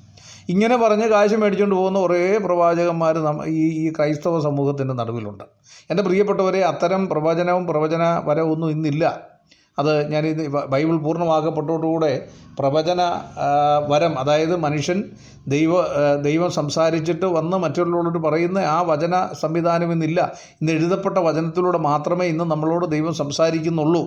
[0.49, 5.45] ഇങ്ങനെ പറഞ്ഞ് കാശ് മേടിച്ചുകൊണ്ട് പോകുന്ന കുറേ പ്രവാചകന്മാർ ഈ ഈ ക്രൈസ്തവ സമൂഹത്തിന്റെ നടുവിലുണ്ട്.
[5.90, 9.28] എന്റെ പ്രിയപ്പെട്ടവരെ അത്തരം പ്രവചനവും പ്രവചന വരവൊന്നും ഇന്നില്ല.
[9.78, 12.28] അത് ഞാൻ ഇത് ബൈബിൾ പൂർണമാക്കപ്പെട്ടതോടുകൂടെ
[12.59, 13.00] പ്രവചന
[13.88, 15.05] വരം അതായത് മനുഷ്യൻ
[15.49, 15.73] ദൈവ
[16.23, 20.33] ദൈവം സംസാരിച്ചിട്ട് വന്ന് മറ്റുള്ളവരോട് പറയുന്ന ആ വചന സംവിധാനം ഇന്നില്ല.
[20.61, 24.02] ഇന്ന് എഴുതപ്പെട്ട വചനത്തിലൂടെ മാത്രമേ ഇന്ന് നമ്മളോട് ദൈവം സംസാരിക്കുന്നുള്ളൂ.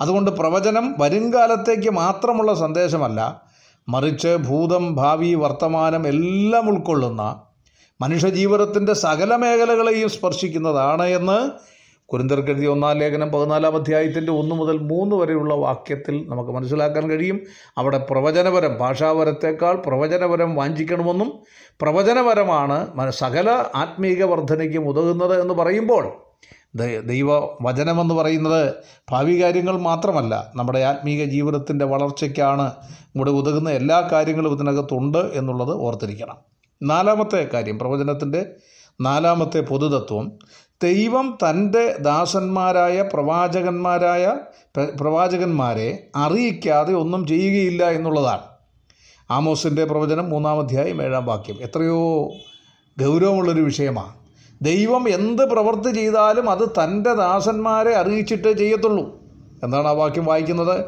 [0.00, 3.51] അതുകൊണ്ട് പ്രവചനം വരുംകാലത്തേക്ക് മാത്രമുള്ള സന്ദേശമല്ല
[3.88, 7.22] മറിച്ച് ഭൂതം ഭാവി വർത്തമാനം എല്ലാം ഉൾക്കൊള്ളുന്ന
[8.00, 11.50] മനുഷ്യജീവിതത്തിന്റെ സകല മേഖലകളെയും സ്പർശിക്കുന്നതാണ് എന്ന്
[12.08, 17.40] കുരിന്തർക്കെഴുതിയ ഒന്നാം ലേഖനം പതിനാലാം അധ്യായത്തിന്റെ ഒന്ന് മുതൽ മൂന്ന് വരെയുള്ള വാക്യത്തിൽ നമുക്ക് മനസ്സിലാക്കാൻ കഴിയും.
[17.78, 21.30] അവിടെ പ്രവചനപരം ഭാഷാപരത്തേക്കാൾ പ്രവചനപരം വാഞ്ചിക്കണമെന്നും
[21.80, 22.78] പ്രവചനപരമാണ്
[23.10, 26.31] സകല ആത്മീക വർധനയ്ക്കും ഉതകുന്നത് എന്ന് പറയുമ്പോൾ
[27.06, 27.26] ദൈവ
[27.62, 28.74] വചനമെന്ന് പറയുന്നത്
[29.10, 32.72] ഭാവി കാര്യങ്ങൾ മാത്രമല്ല നമ്മുടെ ആത്മീക ജീവിതത്തിന്റെ വളർച്ചയ്ക്കാണ്
[33.14, 36.36] ഇവിടെ ഉതകുന്ന എല്ലാ കാര്യങ്ങളും ഇതിനകത്തുണ്ട് എന്നുള്ളത് ഓർത്തിരിക്കണം.
[36.82, 38.46] നാലാമത്തെ കാര്യം പ്രവചനത്തിന്റെ
[39.00, 40.32] നാലാമത്തെ പൊതുതത്വം
[40.82, 44.36] ദൈവം തന്റെ ദാസന്മാരായ പ്രവാചകന്മാരായ
[44.76, 48.42] പ്രവാചകന്മാരെ അറിയിക്കാതെ ഒന്നും ചെയ്യുകയില്ല എന്നുള്ളതാണ്.
[49.30, 51.62] ആമോസിന്റെ പ്രവചനം മൂന്നാം അധ്യായം ഏഴാം വാക്യം.
[51.62, 52.28] എത്രയോ
[53.00, 54.21] ഗൗരവമുള്ളൊരു വിഷയമാണ്.
[54.62, 59.22] ദൈവം എന്ത് പ്രവൃത്തി ചെയ്താലും അത് തന്റെ ദാസന്മാരെ അറിയിച്ചിട്ടേ ചെയ്യത്തുള്ളൂ.
[59.62, 60.84] എന്താണ് ആ വാക്യം വായിക്കുന്നത്?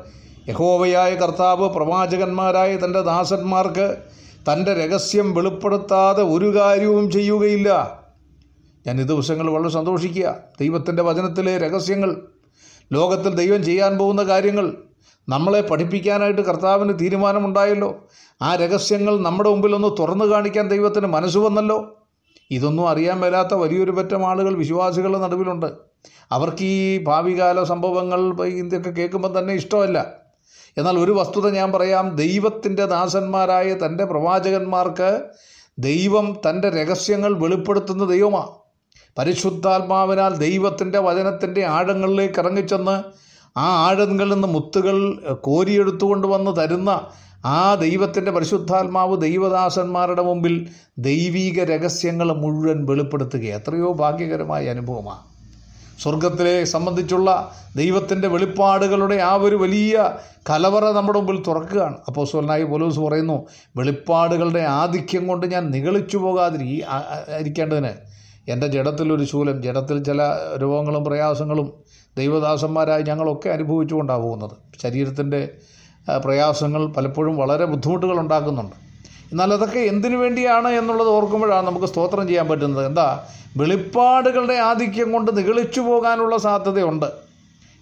[0.49, 3.97] യഹോവയായ കർത്താവ് പ്രവാചകന്മാരായ തന്റെ ദാസന്മാർക്ക്
[4.53, 8.01] തന്റെ രഹസ്യം വെളിപ്പെടുത്താതെ ഒരു കാര്യവും ചെയ്യുകയില്ല.
[8.87, 10.35] ഞാൻ ഈ ദിവസങ്ങൾ വളരെ സന്തോഷിക്കുക.
[10.61, 12.29] ദൈവത്തിന്റെ വചനത്തിലെ രഹസ്യങ്ങൾ
[12.93, 14.75] ലോകത്തിൽ ദൈവം ചെയ്യാൻ പോകുന്ന കാര്യങ്ങൾ
[15.29, 18.05] നമ്മളെ പഠിപ്പിക്കാനായിട്ട് കർത്താവിന് തീരുമാനമുണ്ടായല്ലോ.
[18.43, 22.04] ആ രഹസ്യങ്ങൾ നമ്മുടെ മുമ്പിൽ ഒന്ന് തുറന്നു കാണിക്കാൻ ദൈവത്തിന് മനസ്സ് വന്നല്ലോ.
[22.51, 25.67] ഇതൊന്നും അറിയാൻ മേലാത്ത വലിയൊരു പറ്റം ആളുകൾ വിശ്വാസികളുടെ നടുവിലുണ്ട്.
[26.33, 29.99] അവർക്ക് ഈ ഭാവികാല സംഭവങ്ങൾ ഇതൊക്കെ കേൾക്കുമ്പോൾ തന്നെ ഇഷ്ടമല്ല.
[30.79, 35.23] എന്നാൽ ഒരു വസ്തുത ഞാൻ പറയാം ദൈവത്തിന്റെ ദാസന്മാരായ തന്റെ പ്രവാചകന്മാർക്ക്
[35.79, 38.49] ദൈവം തന്റെ രഹസ്യങ്ങൾ വെളിപ്പെടുത്തുന്ന ദൈവമാണ്
[39.19, 43.05] പരിശുദ്ധാത്മാവിനാൽ ദൈവത്തിന്റെ വചനത്തിന്റെ ആഴങ്ങളിലേക്ക് ഇറങ്ങിച്ചെന്ന്
[43.59, 44.97] ആ ആഴങ്ങളിൽ നിന്ന് മുത്തുകൾ
[45.35, 47.01] കോരിയെടുത്തുകൊണ്ട് വന്ന് തരുന്ന
[47.45, 53.41] ആ ദൈവത്തിന്റെ പരിശുദ്ധാത്മാവ് ദൈവദാസന്മാരുടെ മുമ്പിൽ ദൈവീക രഹസ്യങ്ങൾ മുഴുവൻ വെളിപ്പെടുത്തുക.
[53.41, 55.35] എത്രയോ ഭാഗ്യകരമായ അനുഭവമാണ്.
[56.03, 60.15] സ്വർഗത്തിലെ സംബന്ധിച്ചുള്ള ദൈവത്തിന്റെ വെളിപ്പാടുകളുടെ ആ ഒരു വലിയ
[60.51, 61.97] കലവറ നമ്മുടെ മുമ്പിൽ തുറക്കുകയാണ്.
[62.09, 63.47] അപ്പോൾ സ്വലനായി പോലീസ് പറയുന്നു
[63.77, 66.83] വെളിപ്പാടുകളുടെ ആധിക്യം കൊണ്ട് ഞാൻ നിഗളിച്ചു പോകാതിരി
[67.39, 67.93] ഇരിക്കേണ്ടതിന്.
[68.49, 70.23] എന്റെ ജഡത്തിലൊരു ശൂലം ജഡത്തിൽ ചില
[70.63, 71.73] രോഗങ്ങളും പ്രയാസങ്ങളും
[72.17, 74.57] ദൈവദാസന്മാരായി ഞങ്ങളൊക്കെ അനുഭവിച്ചുകൊണ്ടാണ് പോകുന്നത്.
[74.83, 75.49] ശരീരത്തിന്റെ
[76.25, 78.77] പ്രയാസങ്ങൾ പലപ്പോഴും വളരെ ബുദ്ധിമുട്ടുകൾ ഉണ്ടാക്കുന്നുണ്ട്
[79.33, 82.87] എന്നാൽ അതൊക്കെ എന്തിനു വേണ്ടിയാണ് എന്നുള്ളത് ഓർക്കുമ്പോഴാണ് നമുക്ക് സ്തോത്രം ചെയ്യാൻ പറ്റുന്നത്.
[82.87, 83.27] എന്താ?
[83.57, 87.07] വെളിപ്പാടുകളുടെ ആധിക്യം കൊണ്ട് നിഗളിച്ചു പോകാനുള്ള സാധ്യതയുണ്ട്.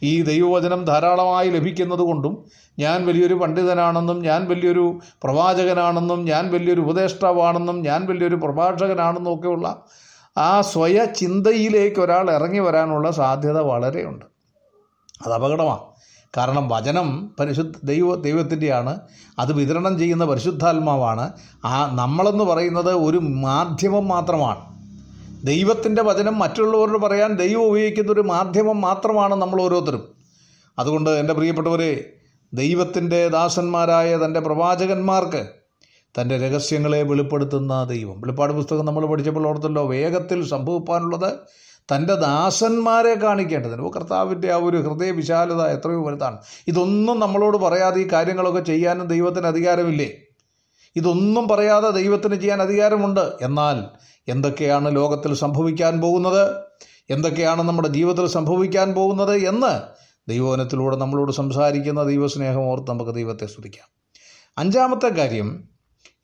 [0.02, 2.44] ഈ ദൈവവചനം ധാരാളമായി ലഭിക്കുന്നത് കൊണ്ടും
[2.78, 9.82] ഞാൻ വലിയൊരു പണ്ഡിതനാണെന്നും ഞാൻ വലിയൊരു പ്രവാചകനാണെന്നും ഞാൻ വലിയൊരു ഉപദേഷ്ടാവാണെന്നും ഞാൻ വലിയൊരു പ്രഭാഷകനാണെന്നും ഒക്കെയുള്ള
[10.36, 14.24] ആ സ്വയ ചിന്തയിലേക്ക് ഒരാൾ ഇറങ്ങി വരാനുള്ള സാധ്യത വളരെയുണ്ട്.
[15.26, 15.80] അത് അപകടമാണ്.
[16.36, 19.00] കാരണം വചനം പരിശുദ്ധ ദൈവ ദൈവത്തിന്റെയാണ്
[19.38, 21.32] അത് വിതരണം ചെയ്യുന്ന പരിശുദ്ധാത്മാവാണ്.
[21.64, 24.72] ആ നമ്മളെന്ന് പറയുന്നത് ഒരു മാധ്യമം മാത്രമാണ്.
[25.44, 30.09] ദൈവത്തിന്റെ വചനം മറ്റുള്ളവരോട് പറയാൻ ദൈവം ഉപയോഗിക്കുന്ന ഒരു മാധ്യമം മാത്രമാണ് നമ്മൾ ഓരോരുത്തരും.
[30.78, 32.12] അതുകൊണ്ട് എന്റെ പ്രിയപ്പെട്ടവരെ
[32.54, 35.46] ദൈവത്തിന്റെ ദാസന്മാരായ തന്റെ പ്രവാചകന്മാർക്ക്
[36.20, 38.20] തന്റെ രഹസ്യങ്ങളെ വെളിപ്പെടുത്തുന്ന ദൈവം.
[38.20, 41.33] വെളിപ്പാട് പുസ്തകം നമ്മൾ പഠിച്ചപ്പോൾ ഓർത്തല്ലോ വേഗത്തിൽ സംഭവിക്കാനുള്ളത്
[41.95, 43.83] തന്റെ ദാസന്മാരെ കാണിക്കേണ്ടതിന്.
[43.83, 46.38] ഓ കർത്താവിന്റെ ആ ഒരു ഹൃദയവിശാലത എത്രയോ വലുതാണ്.
[46.68, 50.11] ഇതൊന്നും നമ്മളോട് പറയാതെ ഈ കാര്യങ്ങളൊക്കെ ചെയ്യാനും ദൈവത്തിന് അധികാരമില്ലേ?
[50.97, 53.33] ഇതൊന്നും പറയാതെ ദൈവത്തിന് ചെയ്യാൻ അധികാരമുണ്ട്.
[53.40, 53.85] എന്നാൽ
[54.29, 56.62] എന്തൊക്കെയാണ് ലോകത്തിൽ സംഭവിക്കാൻ പോകുന്നത്?
[57.11, 63.88] എന്തൊക്കെയാണ് നമ്മുടെ ജീവിതത്തിൽ സംഭവിക്കാൻ പോകുന്നത് എന്ന് ദൈവവനത്തിലൂടെ നമ്മളോട് സംസാരിക്കുന്ന ദൈവസ്നേഹം ഓർത്ത് നമുക്ക് ദൈവത്തെ സ്തുതിക്കാം.
[64.59, 65.71] അഞ്ചാമത്തെ കാര്യം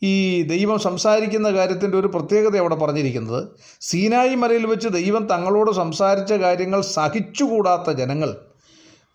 [0.02, 3.48] ഈ ദൈവം സംസാരിക്കുന്ന കാര്യത്തിന്റെ ഒരു പ്രത്യേകത അവിടെ പറഞ്ഞിരിക്കുന്നത്.
[3.80, 8.36] സീനായി മലയിൽ വെച്ച് ദൈവം തങ്ങളോട് സംസാരിച്ച കാര്യങ്ങൾ സഹിച്ചുകൂടാത്ത ജനങ്ങൾ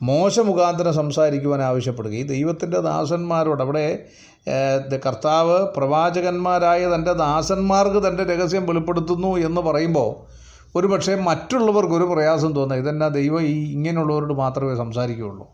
[0.02, 2.12] മോശ മുഖാന്തരം സംസാരിക്കുവാൻ ആവശ്യപ്പെടുക.
[2.12, 4.06] ഈ ദൈവത്തിന്റെ ദാസന്മാരോട് അവിടെ
[5.06, 10.10] കർത്താവ് പ്രവാചകന്മാരായ തന്റെ ദാസന്മാർക്ക് തന്റെ രഹസ്യം വെളിപ്പെടുത്തുന്നു എന്ന് പറയുമ്പോൾ
[10.76, 15.46] ഒരു പക്ഷേ മറ്റുള്ളവർക്ക് ഒരു പ്രയാസം തോന്നുക ഇതെന്നാ ദൈവം ഈ ഇങ്ങനെയുള്ളവരോട് മാത്രമേ സംസാരിക്കുകയുള്ളൂ.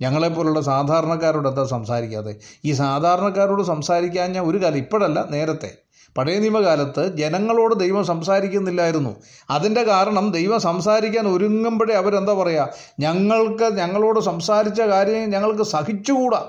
[0.00, 2.36] ഞങ്ങളെപ്പോലുള്ള സാധാരണക്കാരോട് എന്താ സംസാരിക്കാതെ.
[2.64, 5.70] ഈ സാധാരണക്കാരോട് സംസാരിക്കാൻ ഞാൻ ഒരു കാലം ഇപ്പോഴല്ല നേരത്തെ.
[6.18, 9.16] പഴയ നിയമകാലത്ത് ജനങ്ങളോട് ദൈവം സംസാരിക്കുന്നില്ലായിരുന്നു.
[9.50, 16.42] അതിന്റെ കാരണം ദൈവം സംസാരിക്കാൻ ഒരുങ്ങുമ്പോഴേ അവരെന്താ പറയുക ഞങ്ങൾക്ക് ഞങ്ങളോട് സംസാരിച്ച കാര്യം ഞങ്ങൾക്ക് സഹിച്ചുകൂടാ.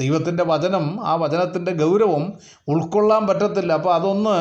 [0.00, 2.32] ദൈവത്തിന്റെ വചനം ആ വചനത്തിന്റെ ഗൗരവം
[2.68, 3.72] ഉൾക്കൊള്ളാൻ പറ്റത്തില്ല.
[3.72, 4.36] അപ്പോൾ അതൊന്ന്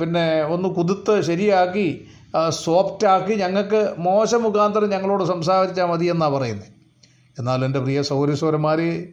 [0.00, 2.06] പിന്നെ ഒന്ന് കുതിർത്ത് ശരിയാക്കി
[2.48, 6.75] സോഫ്റ്റാക്കി ഞങ്ങൾക്ക് മോശ മുഖാന്തരം ഞങ്ങളോട് സംസാരിച്ചാൽ മതി എന്നാണ് പറയുന്നത്
[7.38, 9.08] എന്നാൽ എന്റെ പ്രിയ സൗരസ്വരന്മാരെ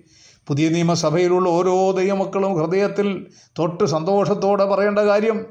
[0.48, 3.26] പുതിയ നിയമസഭയിലുള്ള ഓരോ ദൈവമക്കളും ഹൃദയത്തിൽ
[3.60, 5.46] തൊട്ട് സന്തോഷത്തോടെ പറയേണ്ട കാര്യം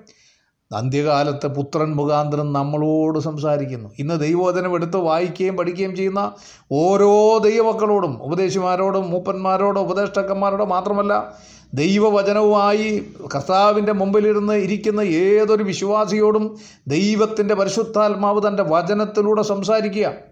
[0.72, 3.88] അന്ത്യകാലത്ത് പുത്രൻ മുഖാന്തരം നമ്മളോട് സംസാരിക്കുന്നു.
[3.98, 6.32] ഇന്ന് ദൈവവചനം എടുത്ത് വായിക്കുകയും പഠിക്കുകയും ചെയ്യുന്ന
[6.72, 11.34] ഓരോ ദൈവമക്കളോടും ഉപദേശിമാരോടും മൂപ്പന്മാരോടും ഉപദേഷ്ടക്കന്മാരോടും മാത്രമല്ല
[11.74, 13.04] ദൈവവചനവുമായി
[13.34, 16.56] കർത്താവിന്റെ മുമ്പിലിരുന്ന് ഇരിക്കുന്ന ഏതൊരു വിശ്വാസിയോടും
[16.88, 20.31] ദൈവത്തിന്റെ പരിശുദ്ധാത്മാവ് തന്റെ വചനത്തിലൂടെ സംസാരിക്കുക.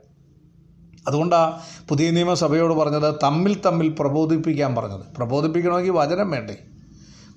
[1.09, 1.53] അതുകൊണ്ടാണ്
[1.89, 5.01] പുതിയ നിയമസഭയോട് പറഞ്ഞത് തമ്മിൽ തമ്മിൽ പ്രബോധിപ്പിക്കാൻ പറഞ്ഞത്.
[5.17, 6.57] പ്രബോധിപ്പിക്കണമെങ്കിൽ വചനം വേണ്ടേ?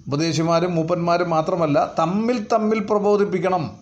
[0.08, 3.78] ഉപദേശിമാരും മൂപ്പന്മാരും മാത്രമല്ല തമ്മിൽ തമ്മിൽ പ്രബോധിപ്പിക്കണം.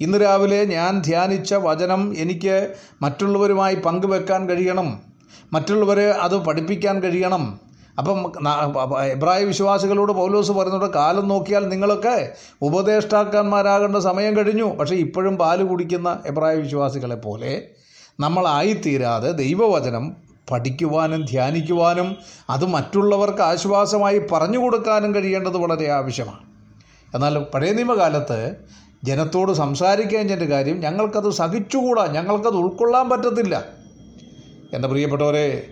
[0.00, 5.00] ഇന്ന് രാവിലെ ഞാൻ ധ്യാനിച്ച വചനം എനിക്ക് മറ്റുള്ളവരുമായി പങ്കുവെക്കാൻ കഴിയണം.
[5.52, 7.60] മറ്റുള്ളവരെ അത് പഠിപ്പിക്കാൻ കഴിയണം.
[7.98, 8.32] അപ്പം
[9.04, 14.74] എബ്രായ വിശ്വാസികളോട് പൗലോസ് പറയുന്നുണ്ട് കാലം നോക്കിയാൽ നിങ്ങളൊക്കെ ഉപദേഷ്ടാക്കന്മാരാകേണ്ട സമയം കഴിഞ്ഞു.
[14.74, 17.68] പക്ഷേ ഇപ്പോഴും പാൽ കുടിക്കുന്ന എബ്രായ വിശ്വാസികളെ പോലെ
[18.20, 20.16] നമ്മളായിത്തീരാതെ ദൈവവചനം
[20.50, 22.16] പഠിക്കുവാനും ധ്യാനിക്കുവാനും
[22.50, 26.38] അത് മറ്റുള്ളവർക്ക് ആശ്വാസമായി പറഞ്ഞു കൊടുക്കാനും കഴിയേണ്ടത് വളരെ ആവശ്യമാണ്.
[27.14, 28.56] എന്നാൽ പഴയ നിയമകാലത്ത്
[29.04, 33.64] ജനത്തോട് സംസാരിക്കേണ്ട കാര്യം ഞങ്ങൾക്കത് സഹിച്ചുകൂടാ ഞങ്ങൾക്കത് ഉൾക്കൊള്ളാൻ പറ്റത്തില്ല.
[34.72, 35.66] എന്റെ പ്രിയപ്പെട്ടവരെ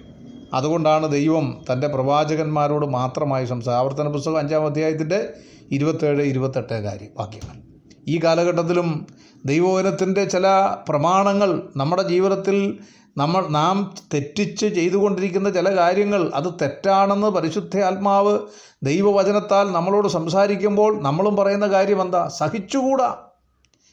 [0.55, 5.33] അതുകൊണ്ടാണ് ദൈവം തന്റെ പ്രവാചകന്മാരോട് മാത്രമായി സംസാ ആവർത്തന പുസ്തകം അഞ്ചാം അധ്യായത്തിന്റെ
[5.71, 7.63] ഇരുപത്തേഴ് ഇരുപത്തെട്ട് കാര്യം വാക്യങ്ങൾ.
[8.09, 9.07] ഈ കാലഘട്ടത്തിലും
[9.47, 12.79] ദൈവവചനത്തിന്റെ ചില പ്രമാണങ്ങൾ നമ്മുടെ ജീവിതത്തിൽ
[13.17, 18.39] നമ്മൾ നാം തെറ്റിച്ച് ചെയ്തുകൊണ്ടിരിക്കുന്ന ചില കാര്യങ്ങൾ അത് തെറ്റാണെന്ന് പരിശുദ്ധ ആത്മാവ്
[18.83, 22.29] ദൈവവചനത്താൽ നമ്മളോട് സംസാരിക്കുമ്പോൾ നമ്മളും പറയുന്ന കാര്യം എന്താ?
[22.29, 23.17] സഹിച്ചുകൂടാ.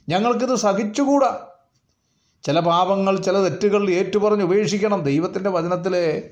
[0.10, 1.40] ഞങ്ങൾക്കിത് സഹിച്ചുകൂടാ.
[2.44, 5.02] ചില പാപങ്ങൾ ചില തെറ്റുകൾ ഏറ്റുപറഞ്ഞ് ഉപേക്ഷിക്കണം.
[5.02, 6.30] ദൈവത്തിന്റെ വചനത്തിലെ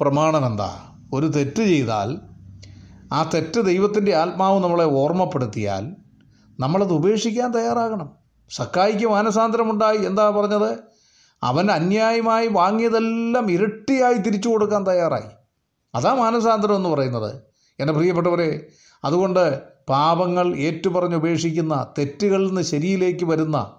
[0.00, 0.80] പ്രമാണം എന്താ?
[1.14, 2.18] ഒരു തെറ്റ് ചെയ്താൽ
[3.12, 5.96] ആ തെറ്റ് ദൈവത്തിന്റെ ആത്മാവ് നമ്മളെ ഓർമ്മപ്പെടുത്തിയാൽ
[6.60, 8.23] നമ്മളത് ഉപേക്ഷിക്കാൻ തയ്യാറാകണം.
[8.50, 9.96] സക്കായിക്ക് മാനസാന്തരമുണ്ടായി.
[9.96, 10.78] എന്താ പറഞ്ഞത്?
[11.42, 15.30] അവൻ അന്യായമായി വാങ്ങിയതെല്ലാം ഇരട്ടിയായി തിരിച്ചു കൊടുക്കാൻ തയ്യാറായി.
[15.94, 17.34] അതാ മാനസാന്തരം എന്ന് പറയുന്നത്.
[17.80, 18.66] എന്റെ പ്രിയപ്പെട്ടവരെ
[19.04, 23.76] അതുകൊണ്ട് പാപങ്ങൾ ഏറ്റുപറഞ്ഞ് ഉപേക്ഷിക്കുന്ന തെറ്റുകളിൽ നിന്ന് ശരിയിലേക്ക് വരുന്ന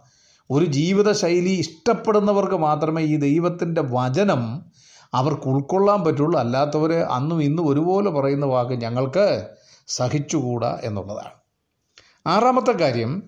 [0.50, 4.66] ഒരു ജീവിതശൈലി ഇഷ്ടപ്പെടുന്നവർക്ക് മാത്രമേ ഈ ദൈവത്തിന്റെ വചനം
[5.14, 6.40] അവർക്ക് ഉൾക്കൊള്ളാൻ പറ്റുള്ളൂ.
[6.40, 9.48] അല്ലാത്തവർ അന്നും ഇന്നും ഒരുപോലെ പറയുന്ന വാക്ക് ഞങ്ങൾക്ക്
[9.88, 11.32] സഹിച്ചുകൂടാ എന്നുള്ളതാണ്.
[12.28, 13.24] ആറാമത്തെ കാര്യം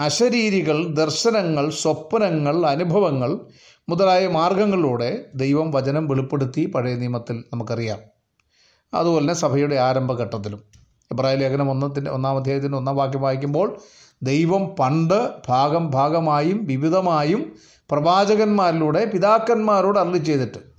[0.00, 3.40] അശരീരികൾ ദർശനങ്ങൾ സ്വപ്നങ്ങൾ അനുഭവങ്ങൾ
[3.88, 7.98] മുതലായ മാർഗങ്ങളിലൂടെ ദൈവം വചനം വെളിപ്പെടുത്തി പഴയ നിയമത്തിൽ നമുക്കറിയാം.
[8.94, 10.64] അതുപോലെ തന്നെ സഭയുടെ ആരംഭഘട്ടത്തിലും.
[11.12, 13.76] ഇബ്രാഹിം ലേഖനം ഒന്നത്തിന്റെ ഒന്നാം അധ്യായത്തിന്റെ ഒന്നാം വാക്യം വായിക്കുമ്പോൾ
[14.22, 17.52] ദൈവം പണ്ട് ഭാഗം ഭാഗമായും വിവിധമായും
[17.90, 20.69] പ്രവാചകന്മാരിലൂടെ പിതാക്കന്മാരോട് അരളി ചെയ്തിട്ട്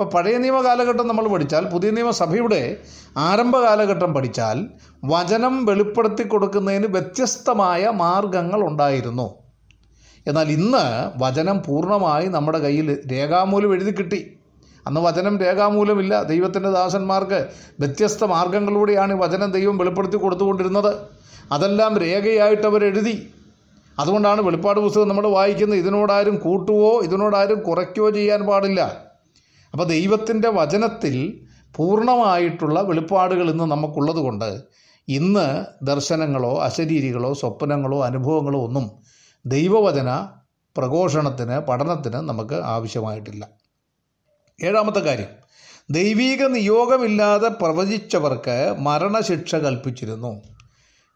[0.00, 2.76] ഇപ്പോൾ പഴയ നിയമ കാലഘട്ടം നമ്മൾ പഠിച്ചാൽ പുതിയ നിയമസഭയുടെ
[3.16, 4.66] ആരംഭ കാലഘട്ടം പഠിച്ചാൽ
[5.04, 9.34] വചനം വെളിപ്പെടുത്തി കൊടുക്കുന്നതിന് വ്യത്യസ്തമായ മാർഗങ്ങൾ ഉണ്ടായിരുന്നു.
[10.26, 14.38] എന്നാൽ ഇന്ന് വചനം പൂർണമായി നമ്മുടെ കയ്യിൽ രേഖാമൂലം എഴുതി കിട്ടി.
[14.86, 16.22] അന്ന് വചനം രേഖാമൂലമില്ല.
[16.22, 17.48] ദൈവത്തിന്റെ ദാസന്മാർക്ക്
[17.80, 20.94] വ്യത്യസ്ത മാർഗങ്ങളിലൂടെയാണ് വചനം ദൈവം വെളിപ്പെടുത്തി കൊടുത്തുകൊണ്ടിരുന്നത്.
[21.52, 23.30] അതെല്ലാം രേഖയായിട്ട് അവർ എഴുതി.
[23.98, 25.78] അതുകൊണ്ടാണ് വെളിപ്പാട് പുസ്തകം നമ്മൾ വായിക്കുന്നത്.
[25.78, 29.05] ഇതിനോടാരും കൂട്ടുവോ ഇതിനോടാരും കുറയ്ക്കുകയോ ചെയ്യാൻ പാടില്ല.
[29.76, 31.40] അപ്പോൾ ദൈവത്തിന്റെ വചനത്തിൽ
[31.76, 34.62] പൂർണമായിട്ടുള്ള വെളിപ്പാടുകൾ ഇന്ന് നമുക്കുള്ളത് കൊണ്ട്
[35.08, 38.90] ഇന്ന് ദർശനങ്ങളോ അശരീരികളോ സ്വപ്നങ്ങളോ അനുഭവങ്ങളോ ഒന്നും
[39.46, 40.28] ദൈവവചന
[40.76, 43.48] പ്രഘോഷണത്തിന് പഠനത്തിന് നമുക്ക് ആവശ്യമായിട്ടില്ല.
[44.64, 45.26] ഏഴാമത്തെ കാര്യം.
[45.90, 50.42] ദൈവീക നിയോഗമില്ലാതെ പ്രവചിച്ചവർക്ക് മരണശിക്ഷ കൽപ്പിച്ചിരുന്നു.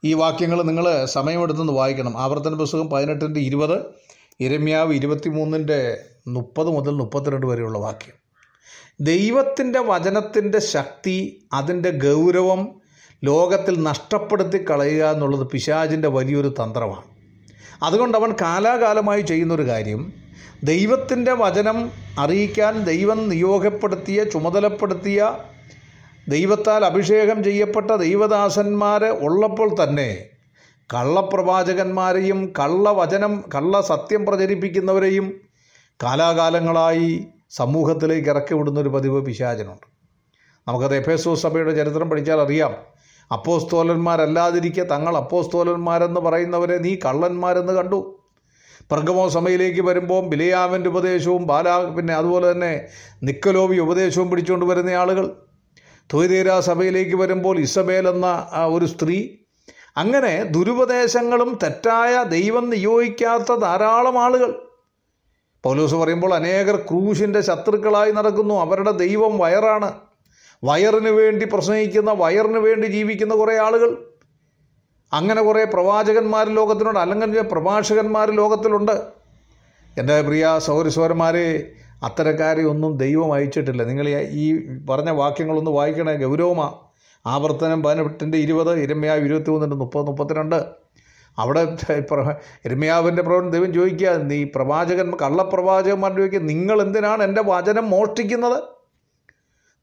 [0.04, 2.18] ഈ വാക്യങ്ങൾ നിങ്ങൾ സമയമെടുത്തൊന്ന് വായിക്കണം.
[2.18, 3.82] ആവർത്തന പുസ്തകം പതിനെട്ടിന്റെ ഇരുപത്
[4.40, 8.19] ഇരമ്യാവ് ഇരുപത്തിമൂന്നിന്റെ മുപ്പത് മുതൽ മുപ്പത്തിരണ്ട് വരെയുള്ള വാക്യം.
[9.00, 12.80] ദൈവത്തിന്റെ വചനത്തിന്റെ ശക്തി അതിന്റെ ഗൗരവം
[13.24, 17.06] ലോകത്തിൽ നഷ്ടപ്പെടുത്തി കളയുക എന്നുള്ളത് പിശാചിന്റെ വലിയൊരു തന്ത്രമാണ്.
[17.82, 20.12] അതുകൊണ്ട് അവൻ കാലാകാലമായി ചെയ്യുന്നൊരു കാര്യം
[20.64, 25.20] ദൈവത്തിന്റെ വചനം അറിയിക്കാൻ ദൈവം നിയോഗപ്പെടുത്തിയ ചുമതലപ്പെടുത്തിയ
[26.28, 30.10] ദൈവത്താൽ അഭിഷേകം ചെയ്യപ്പെട്ട ദൈവദാസന്മാർ ഉള്ളപ്പോൾ തന്നെ
[30.90, 35.26] കള്ളപ്രവാചകന്മാരെയും കള്ളവചനം കള്ള സത്യം പ്രചരിപ്പിക്കുന്നവരെയും
[36.00, 37.10] കാലാകാലങ്ങളായി
[37.50, 39.86] സമൂഹത്തിലേക്ക് ഇറക്കി വിടുന്ന ഒരു പതിവ് പിശാചനുണ്ട്.
[40.68, 42.74] നമുക്കത് എഫേസോ സഭയുടെ ചരിത്രം പഠിച്ചാൽ അറിയാം.
[43.32, 48.16] അപ്പോസ്തോലന്മാരല്ലാതിരിക്കെ തങ്ങൾ അപ്പോസ്തോലന്മാരെന്ന് പറയുന്നവരെ നീ കള്ളന്മാരെന്ന് കണ്ടു.
[48.90, 52.86] പ്രഗമോ സമയിലേക്ക് വരുമ്പോൾ ബിലയാവിന്റെ ഉപദേശവും ബാലാ പിന്നെ അതുപോലെ തന്നെ
[53.22, 55.36] നിക്കലോവി ഉപദേശവും പിടിച്ചുകൊണ്ട് വരുന്ന ആളുകൾ.
[56.12, 59.28] തൊയ്തേര സഭയിലേക്ക് വരുമ്പോൾ ഇസബേൽ എന്ന ഒരു സ്ത്രീ.
[59.96, 64.69] അങ്ങനെ ദുരുപദേശങ്ങളും തെറ്റായ ദൈവം നിയോഗിക്കാത്ത ധാരാളം ആളുകൾ.
[65.64, 68.54] പൗലോസ് പറയുമ്പോൾ അനേകർ ക്രൂശിന്റെ ശത്രുക്കളായി നടക്കുന്നു.
[68.54, 69.92] അവരുടെ ദൈവം വയറാണ്.
[70.64, 74.06] വയറിന് വേണ്ടി പ്രസംഗിക്കുന്ന വയറിന് വേണ്ടി ജീവിക്കുന്ന കുറേ ആളുകൾ.
[75.12, 78.92] അങ്ങനെ കുറേ പ്രവാചകന്മാർ ലോകത്തിനുണ്ട് അല്ലെങ്കിൽ പ്രഭാഷകന്മാർ ലോകത്തിലുണ്ട്.
[79.98, 83.84] എന്റെ പ്രിയ സൗരസ്വരന്മാരെ അത്തരക്കാരെ ഒന്നും ദൈവം അയച്ചിട്ടില്ല.
[83.84, 86.16] നിങ്ങൾ ഈ പറഞ്ഞ വാക്യങ്ങളൊന്ന് വായിക്കണേ.
[86.16, 86.74] ഗൗരവമാണ്
[87.26, 90.64] ആവർത്തനം പതിനെട്ടിന്റെ ഇരുപത് ഇരമ്യാവ് ഇരുപത്തി മൂന്നിന്റെ മുപ്പത് മുപ്പത്തിരണ്ട്.
[91.42, 91.62] അവിടെ
[92.68, 98.58] ഇരമ്യാവിന്റെ പ്രവചനം ദൈവം ചോദിക്കുക നീ പ്രവാചകൻ കള്ളപ്രവാചകന്മാർ ചോദിക്കുക നിങ്ങൾ എന്തിനാണ് എന്റെ വചനം മോഷ്ടിക്കുന്നത്?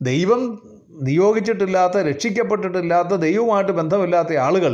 [0.01, 0.41] ദൈവം
[1.07, 4.73] നിയോഗിച്ചിട്ടില്ലാത്ത രക്ഷിക്കപ്പെട്ടിട്ടില്ലാത്ത ദൈവവുമായിട്ട് ബന്ധമില്ലാത്ത ആളുകൾ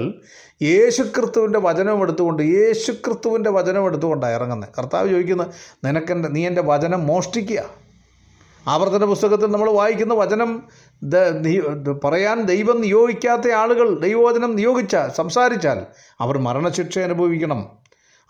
[0.62, 4.72] യേശുക്രിസ്തുവിന്റെ വചനം എടുത്തുകൊണ്ട് യേശുക്രിസ്തുവിന്റെ വചനം എടുത്തുകൊണ്ടാണ് ഇറങ്ങുന്നത്.
[4.78, 5.50] കർത്താവ് ചോദിക്കുന്നത്
[5.86, 7.63] നിനക്കെന്റെ നീ എന്റെ വചനം മോഷ്ടിക്കുക?
[8.67, 10.63] ആവർത്തന പുസ്തകത്തിൽ നമ്മൾ വായിക്കുന്ന വചനം
[12.06, 15.80] പറയാൻ ദൈവം നിയോഗിക്കാത്ത ആളുകൾ ദൈവവചനം നിയോഗിച്ച സംസാരിച്ചാൽ
[16.19, 17.69] അവർ മരണശിക്ഷ അനുഭവിക്കണം.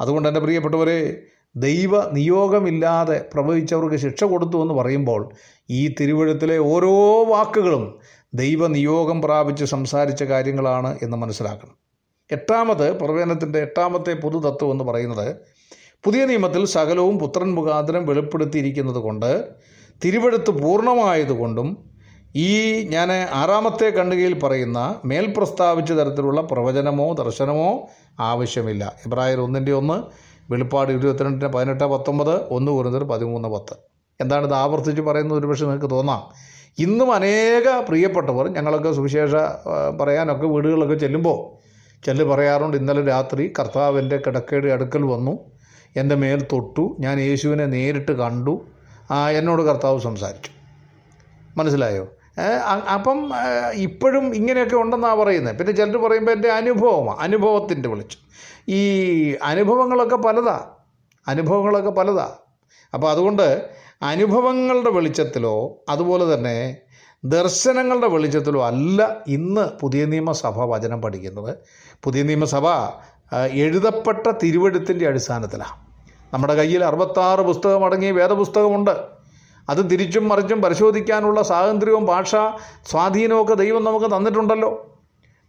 [0.01, 1.23] അതുകൊണ്ട് എന്റെ പ്രിയപ്പെട്ടവരെ
[1.55, 5.29] ദൈവ നിയോഗമില്ലാതെ പ്രവഹിച്ചവർക്ക് ശിക്ഷ കൊടുത്തു എന്ന് പറയുമ്പോൾ
[5.69, 7.99] ഈ തിരുവഴുത്തിലെ ഓരോ വാക്കുകളും
[8.33, 11.75] ദൈവ നിയോഗം പ്രാപിച്ച് സംസാരിച്ച കാര്യങ്ങളാണ് എന്ന് മനസ്സിലാക്കണം.
[12.31, 15.35] എട്ടാമത് പ്രവേനത്തിന്റെ എട്ടാമത്തെ പൊതുതത്വം എന്ന് പറയുന്നത്
[16.03, 19.53] പുതിയ നിയമത്തിൽ സകലവും പുത്രൻ മുഖാന്തരം വെളിപ്പെടുത്തിയിരിക്കുന്നത് കൊണ്ട്
[20.05, 21.89] തിരുവഴുത്ത് പൂർണമായതുകൊണ്ടും
[22.35, 28.95] ഈ ഞാൻ ആറാമത്തെ ഖണ്ഡികയിൽ പറയുന്ന മേൽ പ്രസ്താവിച്ച തരത്തിലുള്ള പ്രവചനമോ ദർശനമോ ആവശ്യമില്ല.
[29.05, 30.03] ഇബ്രാഹിർ ഒന്നിന്റെ ഒന്ന്
[30.51, 33.77] വെളിപ്പാട് ഇരുപത്തിരണ്ടിന് പതിനെട്ട് പത്തൊമ്പത് ഒന്ന് കുറഞ്ഞത് പതിമൂന്ന് പത്ത്.
[34.21, 35.39] എന്താണ് ഇത് ആവർത്തിച്ച് പറയുന്നത്?
[35.39, 36.21] ഒരുപക്ഷെ നിങ്ങൾക്ക് തോന്നാം.
[36.79, 39.35] ഇന്നും അനേക പ്രിയപ്പെട്ടവർ ഞങ്ങളൊക്കെ സുവിശേഷ
[40.01, 41.39] പറയാനൊക്കെ വീടുകളിലൊക്കെ ചെല്ലുമ്പോൾ
[42.05, 42.77] ചെല്ല് പറയാറുണ്ട്.
[42.77, 45.39] ഇന്നലെ രാത്രി കർത്താവിന്റെ കിടക്കയുടെ അടുക്കൽ വന്നു.
[45.97, 46.97] എന്റെ മേൽ തൊട്ടു.
[46.99, 48.65] ഞാൻ യേശുവിനെ നേരിട്ട് കണ്ടു.
[49.31, 50.51] എന്നോട് കർത്താവ് സംസാരിച്ചു.
[51.57, 52.07] മനസ്സിലായോ?
[52.93, 53.31] അപ്പം
[53.73, 55.57] ഇപ്പോഴും ഇങ്ങനെയൊക്കെ ഉണ്ടെന്നാണ് പറയുന്നത്.
[55.57, 58.17] പിന്നെ ചിലർ പറയുമ്പോൾ എന്റെ അനുഭവമാണ് അനുഭവത്തിന്റെ വിളിച്ചു.
[58.67, 58.81] ഈ
[59.43, 60.69] അനുഭവങ്ങളൊക്കെ പലതാ
[61.27, 62.31] അനുഭവങ്ങളൊക്കെ പലതാ.
[62.93, 63.69] അപ്പോൾ അതുകൊണ്ട്
[64.01, 66.77] അനുഭവങ്ങളുടെ വെളിച്ചത്തിലോ അതുപോലെ തന്നെ
[67.23, 71.57] ദർശനങ്ങളുടെ വെളിച്ചത്തിലോ അല്ല ഇന്ന് പുതിയ നിയമസഭ വചനം പഠിക്കുന്നത്.
[72.03, 72.67] പുതിയ നിയമസഭ
[73.51, 75.82] എഴുതപ്പെട്ട തിരുവഴുത്തിന്റെ അടിസ്ഥാനത്തിലാണ്
[76.33, 78.95] നമ്മുടെ കയ്യിൽ അറുപത്താറ് പുസ്തകം അടങ്ങി വേദപുസ്തകമുണ്ട്.
[79.69, 82.35] അത് തിരിച്ചും മറിച്ചും പരിശോധിക്കാനുള്ള സ്വാതന്ത്ര്യവും ഭാഷ
[82.91, 84.99] സ്വാധീനമൊക്കെ ദൈവം നമുക്ക് തന്നിട്ടുണ്ടല്ലോ.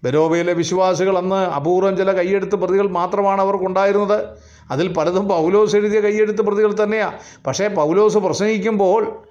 [0.04, 4.24] ബരോബയിലെ വിശ്വാസികൾ അന്ന് അപൂർവം ചില കൈയെഴുത്ത് പ്രതികൾ മാത്രമാണ് അവർക്കുണ്ടായിരുന്നത്
[4.70, 9.22] അതിൽ പലതും പൗലോസ് എഴുതിയ കൈയെഴുത്ത് പ്രതികൾ തന്നെയാണ് പക്ഷേ പൗലോസ് പ്രസംഗിക്കുമ്പോൾ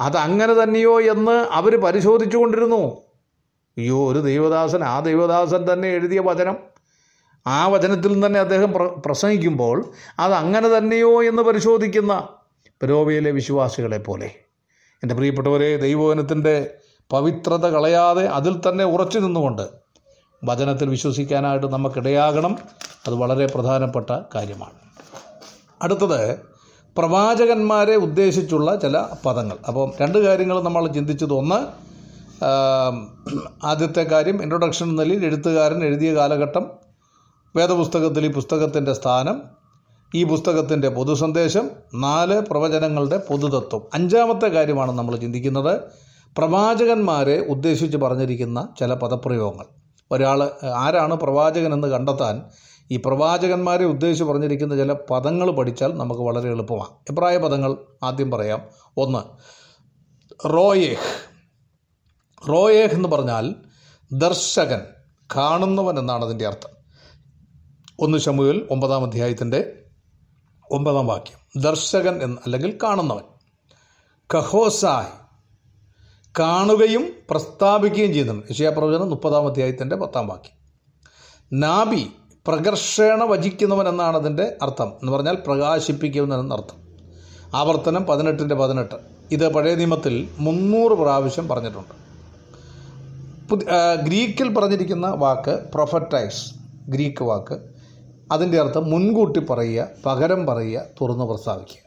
[0.00, 2.76] അതങ്ങനെ തന്നെയോ എന്ന് അവർ പരിശോധിച്ചു കൊണ്ടിരുന്നു
[3.78, 6.73] അയ്യോ ഒരു ദൈവദാസൻ ആ ദൈവദാസൻ തന്നെ എഴുതിയ വചനം.
[7.46, 12.28] ആ വചനത്തിൽ നിന്ന് തന്നെ അദ്ദേഹം പ്ര പ്രസംഗിക്കുമ്പോൾ അത് അങ്ങനെ തന്നെയോ എന്ന് പരിശോധിക്കുന്ന
[12.82, 14.30] പെരോവയിലെ വിശ്വാസികളെ പോലെ.
[15.02, 16.70] എന്റെ പ്രിയപ്പെട്ടവരെ ദൈവവചനത്തിന്റെ
[17.12, 19.62] പവിത്രത കളയാതെ അതിൽ തന്നെ ഉറച്ചു നിന്നുകൊണ്ട്
[20.44, 22.58] വചനത്തിൽ വിശ്വസിക്കാനായിട്ട് നമുക്കിടയാകണം.
[23.06, 24.72] അത് വളരെ പ്രധാനപ്പെട്ട കാര്യമാണ്.
[25.82, 26.38] അടുത്തത്
[26.96, 29.56] പ്രവാചകന്മാരെ ഉദ്ദേശിച്ചുള്ള ചില പദങ്ങൾ.
[29.68, 31.32] അപ്പം രണ്ട് കാര്യങ്ങൾ നമ്മൾ ചിന്തിച്ചത്.
[31.32, 31.84] ഒന്ന്
[33.66, 36.83] ആദ്യത്തെ കാര്യം ഇൻട്രൊഡക്ഷൻ നിലയിൽ എഴുത്തുകാരൻ എഴുതിയ കാലഘട്ടം
[37.56, 39.42] വേദപുസ്തകത്തിൽ ഈ പുസ്തകത്തിന്റെ സ്ഥാനം
[40.14, 43.82] ഈ പുസ്തകത്തിന്റെ പൊതുസന്ദേശം നാല് പ്രവചനങ്ങളുടെ പൊതുതത്വം.
[43.94, 45.80] അഞ്ചാമത്തെ കാര്യമാണ് നമ്മൾ ചിന്തിക്കുന്നത്.
[46.38, 49.64] പ്രവാചകന്മാരെ ഉദ്ദേശിച്ച് പറഞ്ഞിരിക്കുന്ന ചില പദപ്രയോഗങ്ങൾ.
[50.12, 52.42] ഒരാൾ ആരാണ് പ്രവാചകൻ എന്ന് കണ്ടെത്താൻ
[52.90, 56.90] ഈ പ്രവാചകന്മാരെ ഉദ്ദേശിച്ച് പറഞ്ഞിരിക്കുന്ന ചില പദങ്ങൾ പഠിച്ചാൽ നമുക്ക് വളരെ എളുപ്പമാണ്.
[56.90, 58.62] അഭിപ്രായ പദങ്ങൾ ആദ്യം പറയാം.
[58.96, 59.18] ഒന്ന്
[60.48, 61.34] റോയേഹ്.
[62.48, 63.54] റോയേഹ് എന്ന് പറഞ്ഞാൽ
[64.12, 64.80] ദർശകൻ
[65.36, 66.73] കാണുന്നവൻ എന്നാണ് അതിന്റെ അർത്ഥം.
[68.00, 69.72] ഒന്ന് ശമുവിൽ ഒമ്പതാം അധ്യായത്തിന്റെ
[70.70, 71.62] ഒമ്പതാം വാക്യം.
[71.62, 73.22] ദർശകൻ എന്ന് അല്ലെങ്കിൽ കാണുന്നവൻ.
[74.34, 75.24] കഹോസായ്
[76.38, 80.64] കാണുകയും പ്രസ്താവിക്കുകയും ചെയ്യുന്നുണ്ട് യശയാപ്രവചനം മുപ്പതാം അധ്യായത്തിന്റെ പത്താം വാക്യം.
[81.60, 82.12] നാബി
[82.46, 84.88] പ്രകർഷേണ വചിക്കുന്നവൻ എന്നാണ് അതിന്റെ അർത്ഥം.
[84.88, 86.76] എന്ന് പറഞ്ഞാൽ പ്രകാശിപ്പിക്കുന്നവൻ എന്നർത്ഥം
[87.54, 88.94] ആവർത്തനം പതിനെട്ടിന്റെ പതിനെട്ട്.
[89.30, 92.04] ഇത് പഴയ നിയമത്തിൽ മുന്നൂറ് പ്രാവശ്യം പറഞ്ഞിട്ടുണ്ട്.
[94.04, 96.54] ഗ്രീക്കിൽ പറഞ്ഞിരിക്കുന്ന വാക്ക് പ്രൊഫറ്റൈസ്.
[96.88, 97.73] ഗ്രീക്ക് വാക്ക്
[98.32, 101.84] അതിന്റെ അർത്ഥം മുൻകൂട്ടി പറയുക പകരം പറയുക തുറന്ന് പ്രസ്താവിക്കുക.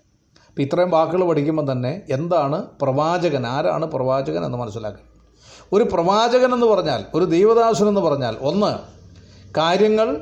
[0.47, 3.47] അപ്പം ഇത്രയും വാക്കുകൾ പഠിക്കുമ്പോൾ തന്നെ എന്താണ് പ്രവാചകൻ?
[3.47, 5.07] ആരാണ് പ്രവാചകൻ എന്ന് മനസ്സിലാക്കുക
[5.73, 8.97] ഒരു പ്രവാചകൻ എന്ന് പറഞ്ഞാൽ ഒരു ദൈവദാസൻ എന്ന് പറഞ്ഞാൽ ഒന്ന്
[9.57, 10.17] കാര്യങ്ങൾ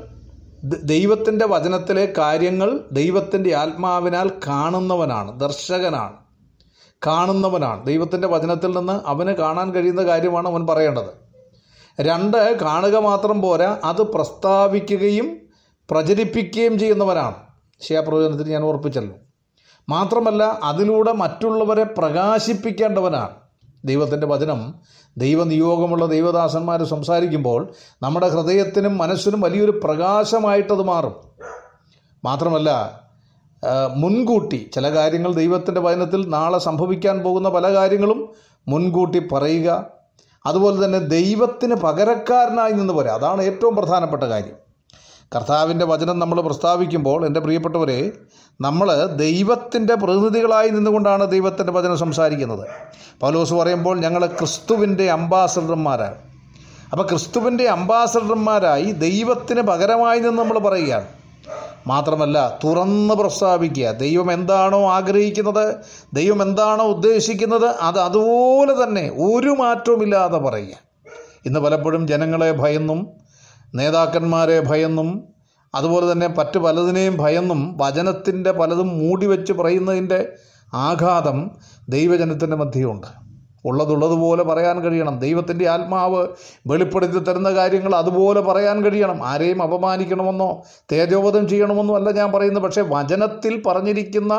[0.64, 6.12] ദൈവത്തിന്റെ വചനത്തിലെ കാര്യങ്ങൾ ദൈവത്തിന്റെ ആത്മാവിനാൽ കാണുന്നവനാണ് ദർശകനാണ്.
[7.06, 7.86] കാണുന്നവനാണ്.
[7.86, 11.26] ദൈവത്തിന്റെ വചനത്തിൽ നിന്ന് അവന് കാണാൻ കഴിയുന്ന കാര്യമാണ് അവൻ പറയേണ്ടത്.
[12.00, 15.45] രണ്ട് കാണുക മാത്രം പോരാ അത് പ്രസ്താവിക്കുകയും
[15.90, 17.34] പ്രചരിപ്പിക്കുകയും ചെയ്യുന്നവനാണ്
[17.80, 19.14] ശിയാപ്രവചനത്തിൽ ഞാൻ ഓർപ്പിച്ചല്ലോ
[19.88, 23.34] മാത്രമല്ല അതിലൂടെ മറ്റുള്ളവരെ പ്രകാശിപ്പിക്കേണ്ടവനാണ്.
[23.84, 24.74] ദൈവത്തിന്റെ വചനം
[25.18, 27.72] ദൈവനിയോഗമുള്ള ദൈവദാസന്മാർ സംസാരിക്കുമ്പോൾ
[28.02, 31.14] നമ്മുടെ ഹൃദയത്തിനും മനസ്സിനും വലിയൊരു പ്രകാശമായിട്ടത് മാറും.
[32.24, 33.00] മാത്രമല്ല
[33.96, 38.34] മുൻകൂട്ടി ചില കാര്യങ്ങൾ ദൈവത്തിന്റെ വചനത്തിൽ നാളെ സംഭവിക്കാൻ പോകുന്ന പല കാര്യങ്ങളും
[38.68, 39.86] മുൻകൂട്ടി പറയുക.
[40.46, 43.14] അതുപോലെ തന്നെ ദൈവത്തിന് പകരക്കാരനായി നിന്ന് പോരാ.
[43.14, 44.65] അതാണ് ഏറ്റവും പ്രധാനപ്പെട്ട കാര്യം.
[45.34, 48.12] കർത്താവിന്റെ വചനം നമ്മൾ പ്രസ്താവിക്കുമ്പോൾ എന്റെ പ്രിയപ്പെട്ടവരെ
[48.60, 52.68] നമ്മൾ ദൈവത്തിന്റെ പ്രതിനിധികളായി നിന്നുകൊണ്ടാണ് ദൈവത്തിന്റെ വചനം സംസാരിക്കുന്നത്.
[53.20, 56.14] പൗലോസ് പറയുമ്പോൾ ഞങ്ങൾ ക്രിസ്തുവിന്റെ അംബാസഡർമാരാണ്.
[56.92, 61.06] അപ്പോൾ ക്രിസ്തുവിന്റെ അംബാസഡർമാരായി ദൈവത്തിന് പകരമായി നിന്ന് നമ്മൾ പറയുകയാണ്.
[61.86, 63.90] മാത്രമല്ല തുറന്ന് പ്രസ്താവിക്കുക.
[63.90, 65.76] ദൈവം എന്താണോ ആഗ്രഹിക്കുന്നത്
[66.14, 70.74] ദൈവം എന്താണോ ഉദ്ദേശിക്കുന്നത് അത് അതുപോലെ തന്നെ ഒരു മാറ്റവുമില്ലാതെ പറയുക.
[71.46, 73.25] ഇന്ന് പലപ്പോഴും ജനങ്ങളെ ഭയന്നും
[73.74, 75.08] നേതാക്കന്മാരെ ഭയന്നും
[75.74, 80.20] അതുപോലെ തന്നെ മറ്റു പലതിനെയും ഭയന്നും വചനത്തിന്റെ പലതും മൂടി വെച്ച് പറയുന്നതിന്റെ
[80.72, 81.50] ആഘാതം
[81.88, 83.25] ദൈവജനത്തിന്റെ മധ്യമുണ്ട്
[83.66, 85.18] ഉള്ളതുള്ളതുപോലെ പറയാൻ കഴിയണം.
[85.18, 86.26] ദൈവത്തിന്റെ ആത്മാവ്
[86.66, 89.26] വെളിപ്പെടുത്തി തരുന്ന കാര്യങ്ങൾ അതുപോലെ പറയാൻ കഴിയണം.
[89.26, 92.62] ആരെയും അപമാനിക്കണമെന്നോ തേജോവധം ചെയ്യണമെന്നോ അല്ല ഞാൻ പറയുന്നത്.
[92.62, 94.34] പക്ഷേ വചനത്തിൽ പറഞ്ഞിരിക്കുന്ന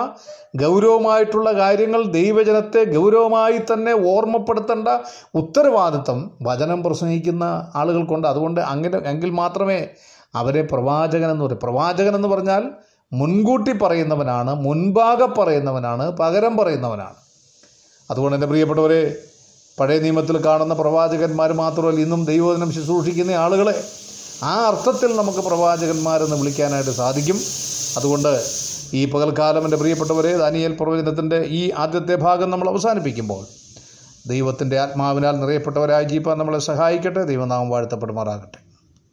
[0.56, 4.88] ഗൗരവമായിട്ടുള്ള കാര്യങ്ങൾ ദൈവജനത്തെ ഗൗരവമായി തന്നെ ഓർമ്മപ്പെടുത്തേണ്ട
[5.36, 8.28] ഉത്തരവാദിത്തം വചനം പ്രസംഗിക്കുന്ന ആളുകൾക്കുണ്ട്.
[8.28, 9.88] അതുകൊണ്ട് അങ്ങനെ എങ്കിൽ മാത്രമേ
[10.36, 11.60] അവരെ പ്രവാചകൻ എന്ന് പറയും.
[11.64, 12.64] പ്രവാചകൻ എന്ന് പറഞ്ഞാൽ
[13.14, 17.27] മുൻകൂട്ടി പറയുന്നവനാണ് മുൻപാകെ പറയുന്നവനാണ് പകരം പറയുന്നവനാണ്.
[18.12, 19.02] അതുകൊണ്ട് എന്റെ പ്രിയപ്പെട്ടവരെ
[19.80, 23.76] പഴയ നിയമത്തിൽ കാണുന്ന പ്രവാചകന്മാർ മാത്രമല്ല ഇന്നും ദൈവദിനം ശുശ്രൂഷിക്കുന്ന ആളുകളെ
[24.44, 27.38] ആ അർത്ഥത്തിൽ നമുക്ക് പ്രവാചകന്മാരെന്ന് വിളിക്കാനായിട്ട് സാധിക്കും.
[28.00, 28.32] അതുകൊണ്ട്
[28.94, 33.44] ഈ പകൽക്കാലം എന്റെ പ്രിയപ്പെട്ടവരെ ദാനിയേൽ പ്രവചനത്തിന്റെ ഈ ആദ്യത്തെ ഭാഗം നമ്മൾ അവസാനിപ്പിക്കുമ്പോൾ
[34.28, 38.60] ദൈവത്തിന്റെ ആത്മാവിനാൽ നിറയപ്പെട്ടവരായ ജീപ്പ നമ്മളെ സഹായിക്കട്ടെ ദൈവനാമം വാഴ്ത്തപ്പെടുമാറാകട്ടെ.